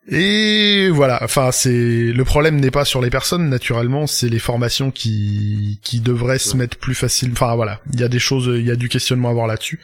[0.08, 4.90] Et voilà, enfin c'est le problème n'est pas sur les personnes naturellement, c'est les formations
[4.90, 7.30] qui qui devraient se mettre plus facile.
[7.32, 9.80] Enfin voilà, il y a des choses, il y a du questionnement à avoir là-dessus.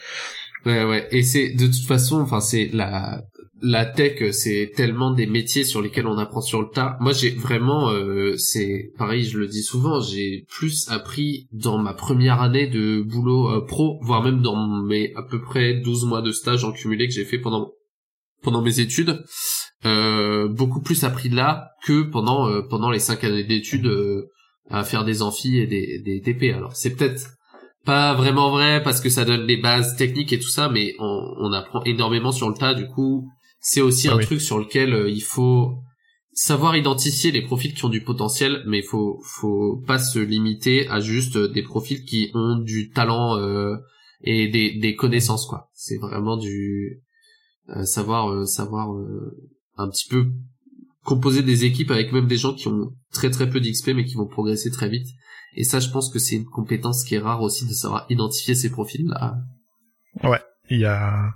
[0.65, 3.21] Ouais ouais, et c'est de toute façon, enfin c'est la
[3.61, 6.97] la tech, c'est tellement des métiers sur lesquels on apprend sur le tas.
[6.99, 11.93] Moi, j'ai vraiment, euh, c'est pareil, je le dis souvent, j'ai plus appris dans ma
[11.93, 16.21] première année de boulot euh, pro, voire même dans mes à peu près 12 mois
[16.21, 17.71] de stage en cumulé que j'ai fait pendant
[18.41, 19.21] pendant mes études,
[19.85, 23.91] euh, beaucoup plus appris là que pendant pendant les cinq années d'études
[24.69, 26.53] à faire des amphis et des, des TP.
[26.53, 27.31] Alors, c'est peut-être
[27.85, 31.51] pas vraiment vrai parce que ça donne des bases techniques et tout ça, mais on
[31.51, 32.73] apprend énormément sur le tas.
[32.73, 33.27] Du coup,
[33.59, 35.79] c'est aussi ah un truc sur lequel euh, il faut
[36.31, 40.87] savoir identifier les profils qui ont du potentiel, mais il faut faut pas se limiter
[40.87, 43.75] à juste des profils qui ont du talent euh,
[44.21, 45.69] et des, des connaissances quoi.
[45.73, 47.01] C'est vraiment du
[47.69, 48.89] euh, savoir savoir
[49.77, 50.31] un petit peu
[51.03, 54.15] composer des équipes avec même des gens qui ont très très peu d'XP mais qui
[54.15, 55.07] vont progresser très vite.
[55.55, 58.55] Et ça, je pense que c'est une compétence qui est rare aussi de savoir identifier
[58.55, 59.35] ces profils là.
[60.23, 60.39] Ouais.
[60.69, 61.33] Il y a,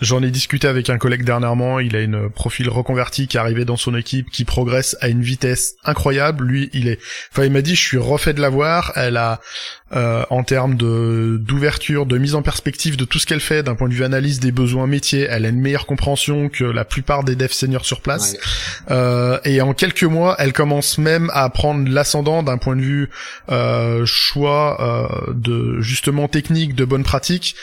[0.00, 1.78] j'en ai discuté avec un collègue dernièrement.
[1.78, 5.22] Il a une profil reconverti qui est arrivé dans son équipe, qui progresse à une
[5.22, 6.44] vitesse incroyable.
[6.44, 6.98] Lui, il est,
[7.30, 8.92] enfin, il m'a dit, je suis refait de la voir.
[8.96, 9.40] Elle a,
[9.92, 13.76] euh, en termes de d'ouverture, de mise en perspective de tout ce qu'elle fait, d'un
[13.76, 17.22] point de vue analyse des besoins métiers, elle a une meilleure compréhension que la plupart
[17.22, 18.36] des devs seniors sur place.
[18.90, 23.10] Euh, et en quelques mois, elle commence même à prendre l'ascendant d'un point de vue
[23.50, 27.54] euh, choix euh, de justement technique, de bonnes pratiques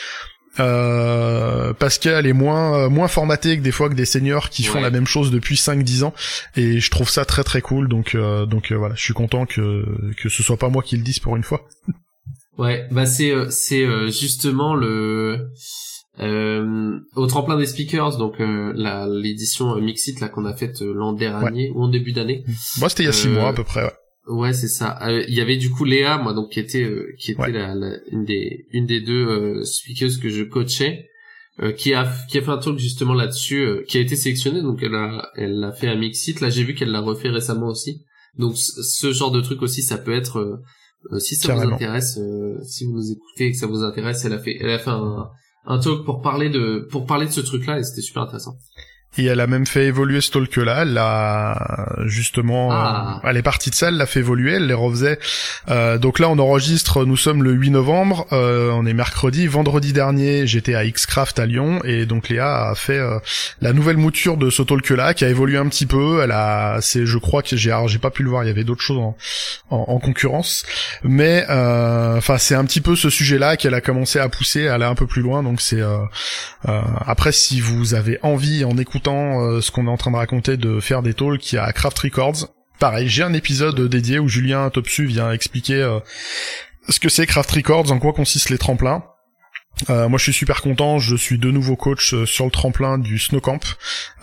[0.58, 4.64] euh, parce qu'elle est moins euh, moins formatée que des fois que des seniors qui
[4.64, 6.14] font la même chose depuis 5-10 ans.
[6.56, 7.88] Et je trouve ça très très cool.
[7.88, 8.94] Donc euh, donc voilà.
[8.96, 9.84] Je suis content que
[10.16, 11.66] que ce soit pas moi qui le dise pour une fois.
[12.58, 12.86] Ouais.
[12.90, 15.48] Bah c'est c'est justement le
[16.18, 18.18] au tremplin des speakers.
[18.18, 22.44] Donc la l'édition Mixit là qu'on a faite l'an dernier ou en début d'année.
[22.78, 23.94] Moi c'était il y a 6 mois à peu près ouais
[24.26, 24.98] Ouais, c'est ça.
[25.02, 27.74] Euh, il y avait du coup Léa, moi, donc qui était euh, qui était la,
[28.10, 31.08] une des une des deux euh, speakers que je coachais,
[31.76, 34.94] qui a qui a fait un truc justement là-dessus, qui a été sélectionnée, donc elle
[34.94, 36.40] a elle l'a fait à Mixit.
[36.40, 38.04] Là, j'ai vu qu'elle l'a refait récemment aussi.
[38.38, 40.62] Donc ce genre de truc aussi, ça peut être
[41.18, 42.18] si ça vous intéresse,
[42.64, 44.90] si vous nous écoutez et que ça vous intéresse, elle a fait elle a fait
[44.90, 45.28] un
[45.66, 48.56] un talk pour parler de pour parler de ce truc-là et c'était super intéressant.
[49.18, 50.82] Et elle a même fait évoluer ce talk-là.
[50.82, 53.20] Elle l'a justement, ah.
[53.24, 55.18] elle est partie de ça, elle l'a fait évoluer, elle les refaisait.
[55.68, 57.04] Euh, donc là, on enregistre.
[57.04, 58.26] Nous sommes le 8 novembre.
[58.32, 59.48] Euh, on est mercredi.
[59.48, 63.18] Vendredi dernier, j'étais à Xcraft à Lyon et donc Léa a fait euh,
[63.60, 66.22] la nouvelle mouture de ce talk-là qui a évolué un petit peu.
[66.22, 68.44] Elle a, c'est, je crois que j'ai, j'ai pas pu le voir.
[68.44, 69.16] Il y avait d'autres choses en,
[69.70, 70.64] en, concurrence,
[71.02, 74.74] mais euh, enfin, c'est un petit peu ce sujet-là qu'elle a commencé à pousser, à
[74.74, 75.42] aller un peu plus loin.
[75.42, 75.98] Donc c'est euh,
[77.06, 80.56] après, si vous avez envie en écoutant euh, ce qu'on est en train de raconter
[80.56, 82.48] de faire des talks qui a Craft Records.
[82.78, 86.00] Pareil, j'ai un épisode dédié où Julien Topsu vient expliquer euh,
[86.88, 89.04] ce que c'est Craft Records, en quoi consistent les tremplins.
[89.88, 90.98] Euh, moi, je suis super content.
[90.98, 93.60] Je suis de nouveau coach euh, sur le tremplin du Snow Camp,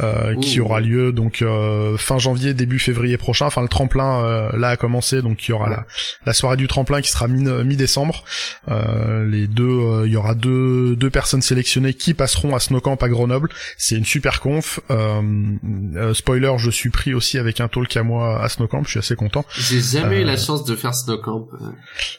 [0.02, 3.48] euh, qui aura lieu donc euh, fin janvier, début février prochain.
[3.48, 5.86] Enfin, le tremplin euh, là a commencé, donc il y aura la,
[6.26, 8.24] la, soirée du tremplin qui sera mi-décembre.
[8.68, 13.10] les deux, il y aura deux, deux personnes sélectionnées qui passeront à Snow Camp à
[13.10, 13.50] Grenoble.
[13.78, 14.80] C'est une super conf.
[16.14, 18.84] spoiler, je suis pris aussi avec un talk à moi à Snow Camp.
[18.84, 19.46] Je suis assez content.
[19.58, 21.48] J'ai jamais eu la chance de faire Snow Camp.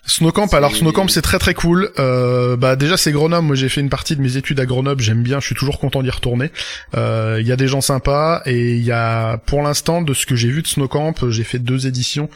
[0.05, 1.91] Snow Camp, alors Snow Camp c'est très très cool.
[1.97, 5.03] bah déjà c'est Grenoble agronome, moi j'ai fait une partie de mes études à Grenoble,
[5.03, 6.51] j'aime bien, je suis toujours content d'y retourner.
[6.95, 10.37] Il y a des gens sympas et il y a, pour l'instant, de ce que
[10.37, 12.29] j'ai vu de Snowcamp, j'ai fait deux éditions.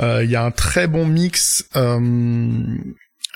[0.00, 1.68] Il y a un très bon mix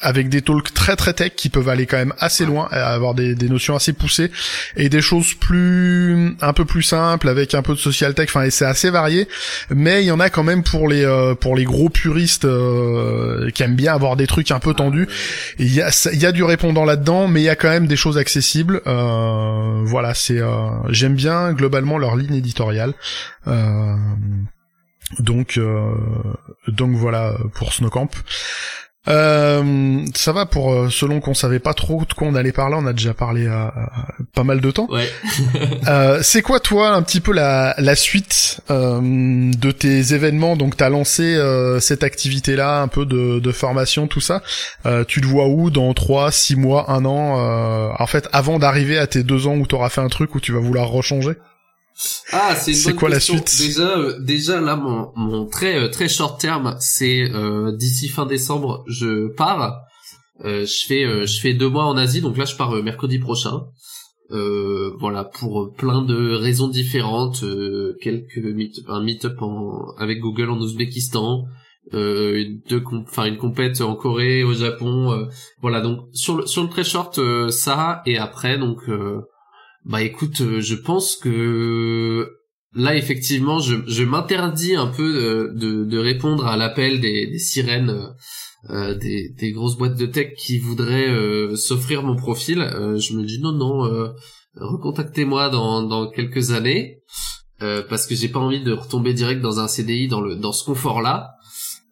[0.01, 3.35] avec des talks très très tech qui peuvent aller quand même assez loin, avoir des,
[3.35, 4.31] des, notions assez poussées
[4.77, 8.29] et des choses plus un peu plus simples avec un peu de social tech.
[8.31, 9.29] Enfin, et c'est assez varié,
[9.69, 13.40] mais il y en a quand même pour les euh, pour les gros puristes euh,
[13.53, 15.09] qui aiment bien avoir des trucs un peu tendus.
[15.59, 18.81] Il y a du répondant là-dedans, mais il y a quand même des choses accessibles.
[18.87, 20.41] Euh, voilà, c'est
[20.89, 22.95] j'aime bien globalement leur ligne éditoriale.
[25.19, 25.59] donc
[26.69, 28.11] donc voilà pour Snowcamp.
[29.09, 32.77] Euh, ça va pour euh, selon qu'on savait pas trop de quoi on allait parler,
[32.79, 34.89] on a déjà parlé à, euh, pas mal de temps.
[34.91, 35.09] Ouais.
[35.89, 40.55] euh, c'est quoi toi un petit peu la, la suite euh, de tes événements?
[40.55, 41.39] Donc t'as lancé
[41.81, 44.43] cette activité-là, un peu de, de formation, tout ça.
[45.09, 49.07] tu te vois où dans trois, six mois, un an En fait, avant d'arriver à
[49.07, 51.37] tes deux ans où t'auras fait un truc où tu vas vouloir rechanger?
[52.33, 53.35] Ah, c'est quoi question.
[53.35, 53.67] la suite?
[53.67, 58.27] Déjà, euh, déjà là, mon, mon très euh, très short terme, c'est euh, d'ici fin
[58.27, 59.81] décembre, je pars.
[60.45, 63.67] je fais je fais deux mois en Asie, donc là je pars mercredi prochain.
[64.31, 67.45] voilà pour plein de raisons différentes,
[68.01, 69.39] quelques meet un meet-up
[69.99, 71.45] avec Google en Ouzbékistan,
[71.93, 75.29] deux enfin une compète en Corée, au Japon,
[75.61, 77.21] voilà donc sur le sur le très short
[77.51, 78.81] ça et après donc
[79.85, 82.37] bah écoute, euh, je pense que
[82.75, 87.91] là effectivement, je, je m'interdis un peu de, de, répondre à l'appel des, des sirènes,
[87.91, 88.09] euh,
[88.71, 91.09] euh, des, des grosses boîtes de tech qui voudraient
[91.57, 92.59] s'offrir mon profil.
[92.59, 94.13] je me dis non non,
[94.55, 96.99] recontactez-moi dans, dans quelques années.
[97.59, 100.65] parce que j'ai pas envie de retomber direct dans un CDI dans le dans ce
[100.65, 101.31] confort là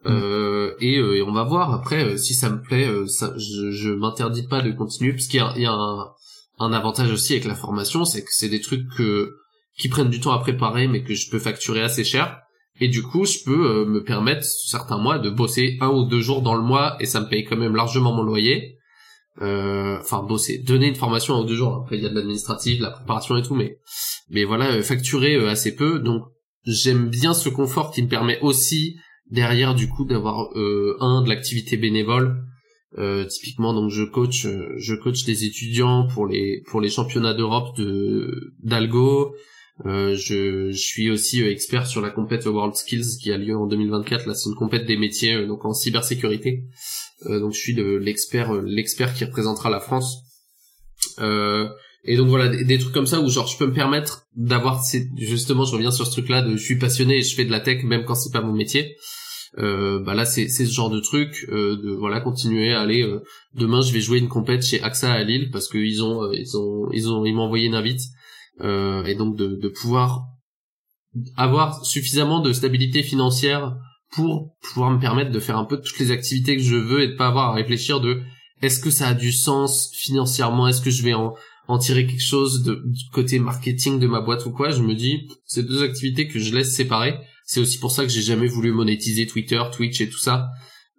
[0.05, 0.69] mm.
[0.81, 4.71] et, on va voir après si ça me plaît ça, je, je m'interdis pas de
[4.73, 6.13] continuer parce qu'il y y a un,
[6.59, 8.87] un avantage aussi avec la formation, c'est que c'est des trucs
[9.79, 12.41] qui prennent du temps à préparer, mais que je peux facturer assez cher.
[12.81, 16.21] Et du coup, je peux euh, me permettre certains mois de bosser un ou deux
[16.21, 18.77] jours dans le mois, et ça me paye quand même largement mon loyer.
[19.41, 21.83] Euh, enfin, bosser, donner une formation un ou deux jours.
[21.83, 23.79] Après, il y a de l'administratif, de la préparation et tout, mais
[24.31, 26.01] mais voilà, euh, facturer assez peu.
[26.01, 26.25] Donc,
[26.67, 28.97] j'aime bien ce confort qui me permet aussi
[29.31, 30.49] derrière du coup d'avoir
[31.01, 32.43] un de l'activité bénévole
[32.97, 37.35] euh, typiquement, donc je coach, euh, je coach des étudiants pour les pour les championnats
[37.35, 39.35] d'Europe de d'algo.
[39.87, 43.57] Euh, je, je, suis aussi euh, expert sur la compète World Skills qui a lieu
[43.57, 44.27] en 2024.
[44.27, 46.65] Là, c'est une compète des métiers donc en cybersécurité.
[47.27, 50.23] donc je suis l'expert l'expert qui représentera la France.
[51.21, 54.83] et donc voilà des, trucs comme ça où genre je peux me permettre d'avoir
[55.17, 57.51] justement je reviens sur ce truc là de je suis passionné et je fais de
[57.51, 58.97] la tech même quand c'est pas mon métier
[59.57, 63.21] euh, bah là c'est ce genre de truc euh, de voilà continuer à aller euh,
[63.55, 66.57] demain je vais jouer une compète chez AXA à Lille parce que ils ont ils
[66.59, 68.03] ont ils ont ils m'ont envoyé une invite.
[68.61, 70.25] Et donc de, de pouvoir
[71.37, 73.77] avoir suffisamment de stabilité financière
[74.11, 77.09] pour pouvoir me permettre de faire un peu toutes les activités que je veux et
[77.09, 78.21] de pas avoir à réfléchir de
[78.61, 80.67] est-ce que ça a du sens financièrement?
[80.67, 81.35] Est-ce que je vais en,
[81.69, 84.71] en tirer quelque chose de, du côté marketing de ma boîte ou quoi?
[84.71, 87.15] Je me dis c'est deux activités que je laisse séparer
[87.49, 90.51] c'est aussi pour ça que j'ai jamais voulu monétiser Twitter, Twitch et tout ça.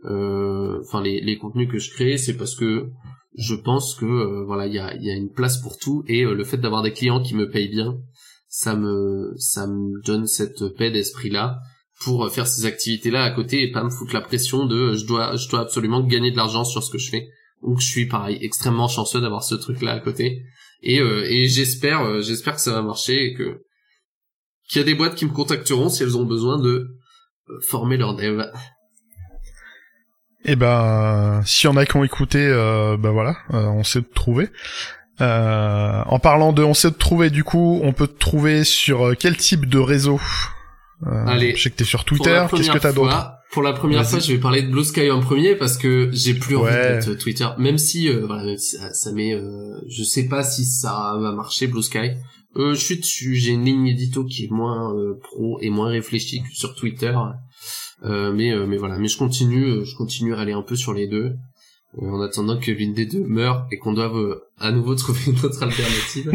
[0.05, 2.89] Euh, enfin, les, les contenus que je crée, c'est parce que
[3.37, 6.23] je pense que euh, voilà, il y a, y a une place pour tout et
[6.23, 7.99] euh, le fait d'avoir des clients qui me payent bien,
[8.47, 11.59] ça me ça me donne cette paix d'esprit là
[12.01, 15.05] pour faire ces activités là à côté et pas me foutre la pression de je
[15.05, 17.27] dois je dois absolument gagner de l'argent sur ce que je fais.
[17.61, 20.41] Donc je suis pareil extrêmement chanceux d'avoir ce truc là à côté
[20.81, 23.61] et et j'espère j'espère que ça va marcher et que
[24.69, 26.95] qu'il y a des boîtes qui me contacteront si elles ont besoin de
[27.49, 28.45] euh, former leurs devs.
[30.45, 34.01] Et eh ben, si on a qui ont écouté, euh, ben voilà, euh, on sait
[34.01, 34.49] te trouver.
[35.19, 39.17] Euh, en parlant de on sait te trouver, du coup, on peut te trouver sur
[39.19, 40.21] quel type de réseau?
[41.05, 42.45] Allez, je sais que t'es sur Twitter.
[42.51, 43.33] Qu'est-ce que t'as d'autre?
[43.51, 46.35] Pour la première fois, je vais parler de Blue Sky en premier parce que j'ai
[46.35, 47.47] plus envie d'être Twitter.
[47.57, 49.37] Même si, voilà, ça, ça met,
[49.89, 52.11] je sais pas si ça va marcher Blue Sky.
[52.55, 55.89] Euh, je suis dessus, j'ai une ligne édito qui est moins euh, pro et moins
[55.89, 57.15] réfléchie que sur Twitter.
[58.03, 61.07] Euh, mais mais voilà, mais je continue, je continue à aller un peu sur les
[61.07, 61.35] deux
[61.97, 65.61] en attendant que l'une des deux meure et qu'on doive à nouveau trouver une autre
[65.61, 66.31] alternative.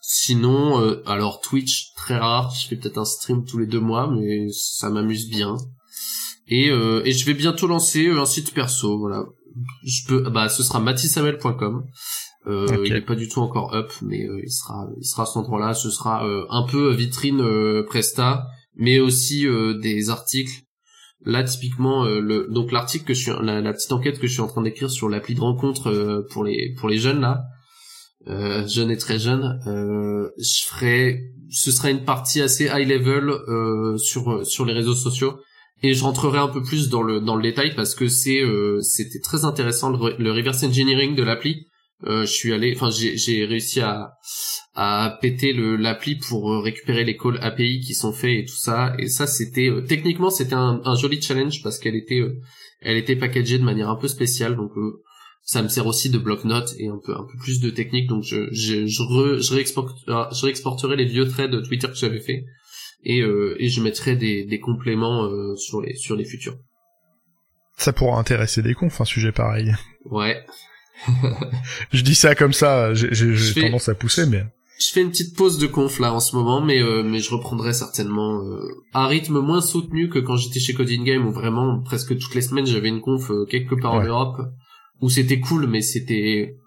[0.00, 4.48] sinon, alors Twitch très rare, je fais peut-être un stream tous les deux mois, mais
[4.50, 5.56] ça m'amuse bien.
[6.48, 9.24] Et, et je vais bientôt lancer un site perso, voilà.
[9.84, 11.86] Je peux, bah ce sera matissamel.com.
[12.46, 15.26] Euh, Il est pas du tout encore up, mais euh, il sera, il sera à
[15.26, 15.74] cet endroit-là.
[15.74, 19.46] Ce sera euh, un peu vitrine euh, Presta, mais aussi
[19.80, 20.62] des articles
[21.24, 24.42] Là, typiquement, le donc l'article que je suis, la, la, petite enquête que je suis
[24.42, 27.42] en train d'écrire sur l'appli de rencontre pour les pour les jeunes là,
[28.28, 33.30] euh, jeune et très jeune, euh, je ferai, ce sera une partie assez high level
[33.30, 35.38] euh, sur sur les réseaux sociaux
[35.84, 38.80] et je rentrerai un peu plus dans le dans le détail parce que c'est euh,
[38.80, 41.65] c'était très intéressant le, le, reverse engineering de l'appli.
[42.04, 44.12] Euh, je suis allé, enfin j'ai réussi à
[44.74, 48.94] à péter le l'appli pour récupérer les calls API qui sont faits et tout ça
[48.98, 52.20] et ça c'était techniquement c'était un, un, joli challenge parce qu'elle était
[52.82, 54.72] elle était packagée de manière un peu spéciale donc
[55.46, 58.24] ça me sert aussi de bloc-notes et un peu un peu plus de technique donc
[58.24, 62.44] je je je, re, je, euh, je réexporterai les vieux threads Twitter que j'avais fait
[63.04, 66.58] et euh, et je mettrai des des compléments euh, sur les sur les futurs.
[67.76, 69.72] Ça pourra intéresser des confs un sujet pareil.
[70.06, 70.44] Ouais.
[71.92, 74.44] Je dis ça comme ça, j'ai tendance à pousser mais
[74.78, 77.30] je fais une petite pause de conf là en ce moment, mais euh, mais je
[77.30, 78.60] reprendrai certainement euh,
[78.92, 82.42] un rythme moins soutenu que quand j'étais chez Coding Game où vraiment presque toutes les
[82.42, 84.36] semaines j'avais une conf quelque part en Europe
[85.00, 86.58] où c'était cool, mais c'était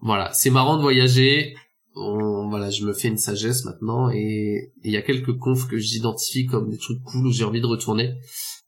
[0.00, 1.54] voilà, c'est marrant de voyager.
[1.94, 6.46] voilà, je me fais une sagesse maintenant et il y a quelques confs que j'identifie
[6.46, 8.14] comme des trucs cool où j'ai envie de retourner.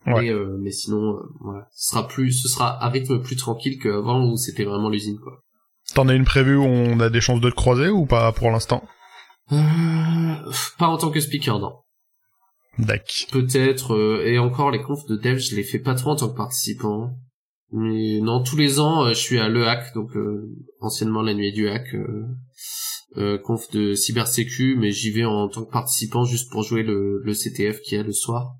[0.07, 0.29] Ouais.
[0.31, 4.25] Euh, mais sinon, euh, voilà, ce sera plus, ce sera à rythme plus tranquille qu'avant
[4.27, 5.41] où c'était vraiment l'usine quoi.
[5.95, 8.51] T'en as une prévue où on a des chances de te croiser ou pas pour
[8.51, 8.85] l'instant?
[9.53, 9.57] Euh,
[10.79, 11.73] Pas en tant que speaker, non.
[12.79, 13.07] D'accord.
[13.31, 16.37] Peut-être, et encore les confs de dev, je les fais pas trop en tant que
[16.37, 17.15] participant.
[17.77, 20.49] Mais non, tous les ans, euh, je suis à Le Hack, donc euh,
[20.81, 21.95] anciennement la nuit du hack,
[23.17, 27.21] euh, conf de cybersécu, mais j'y vais en tant que participant juste pour jouer le,
[27.25, 28.55] le CTF qui est le soir.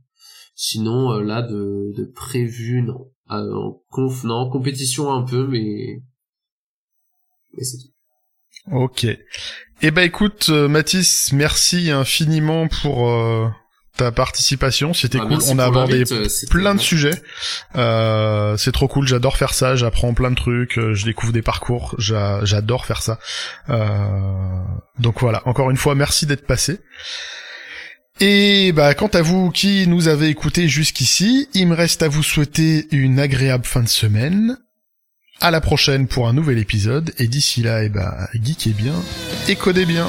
[0.55, 3.11] Sinon, là, de, de prévu, non.
[3.29, 4.51] en conf, non.
[4.51, 6.01] Compétition un peu, mais...
[7.57, 7.93] Mais c'est tout.
[8.73, 9.07] Ok.
[9.83, 13.09] Eh ben écoute, Mathis, merci infiniment pour
[13.97, 15.39] ta participation, c'était bah, cool.
[15.49, 17.15] On a abordé euh, plein de sujets.
[17.77, 21.43] Euh, c'est trop cool, j'adore faire ça, j'apprends plein de trucs, euh, je découvre des
[21.43, 23.19] parcours, j'adore faire ça.
[24.99, 26.81] donc voilà, encore une fois, merci d'être passé.
[28.21, 32.23] Et bah quant à vous qui nous avez écouté jusqu'ici, il me reste à vous
[32.23, 34.57] souhaiter une agréable fin de semaine.
[35.41, 38.95] À la prochaine pour un nouvel épisode et d'ici là, et eh bah geekez bien
[39.49, 40.09] et codez bien.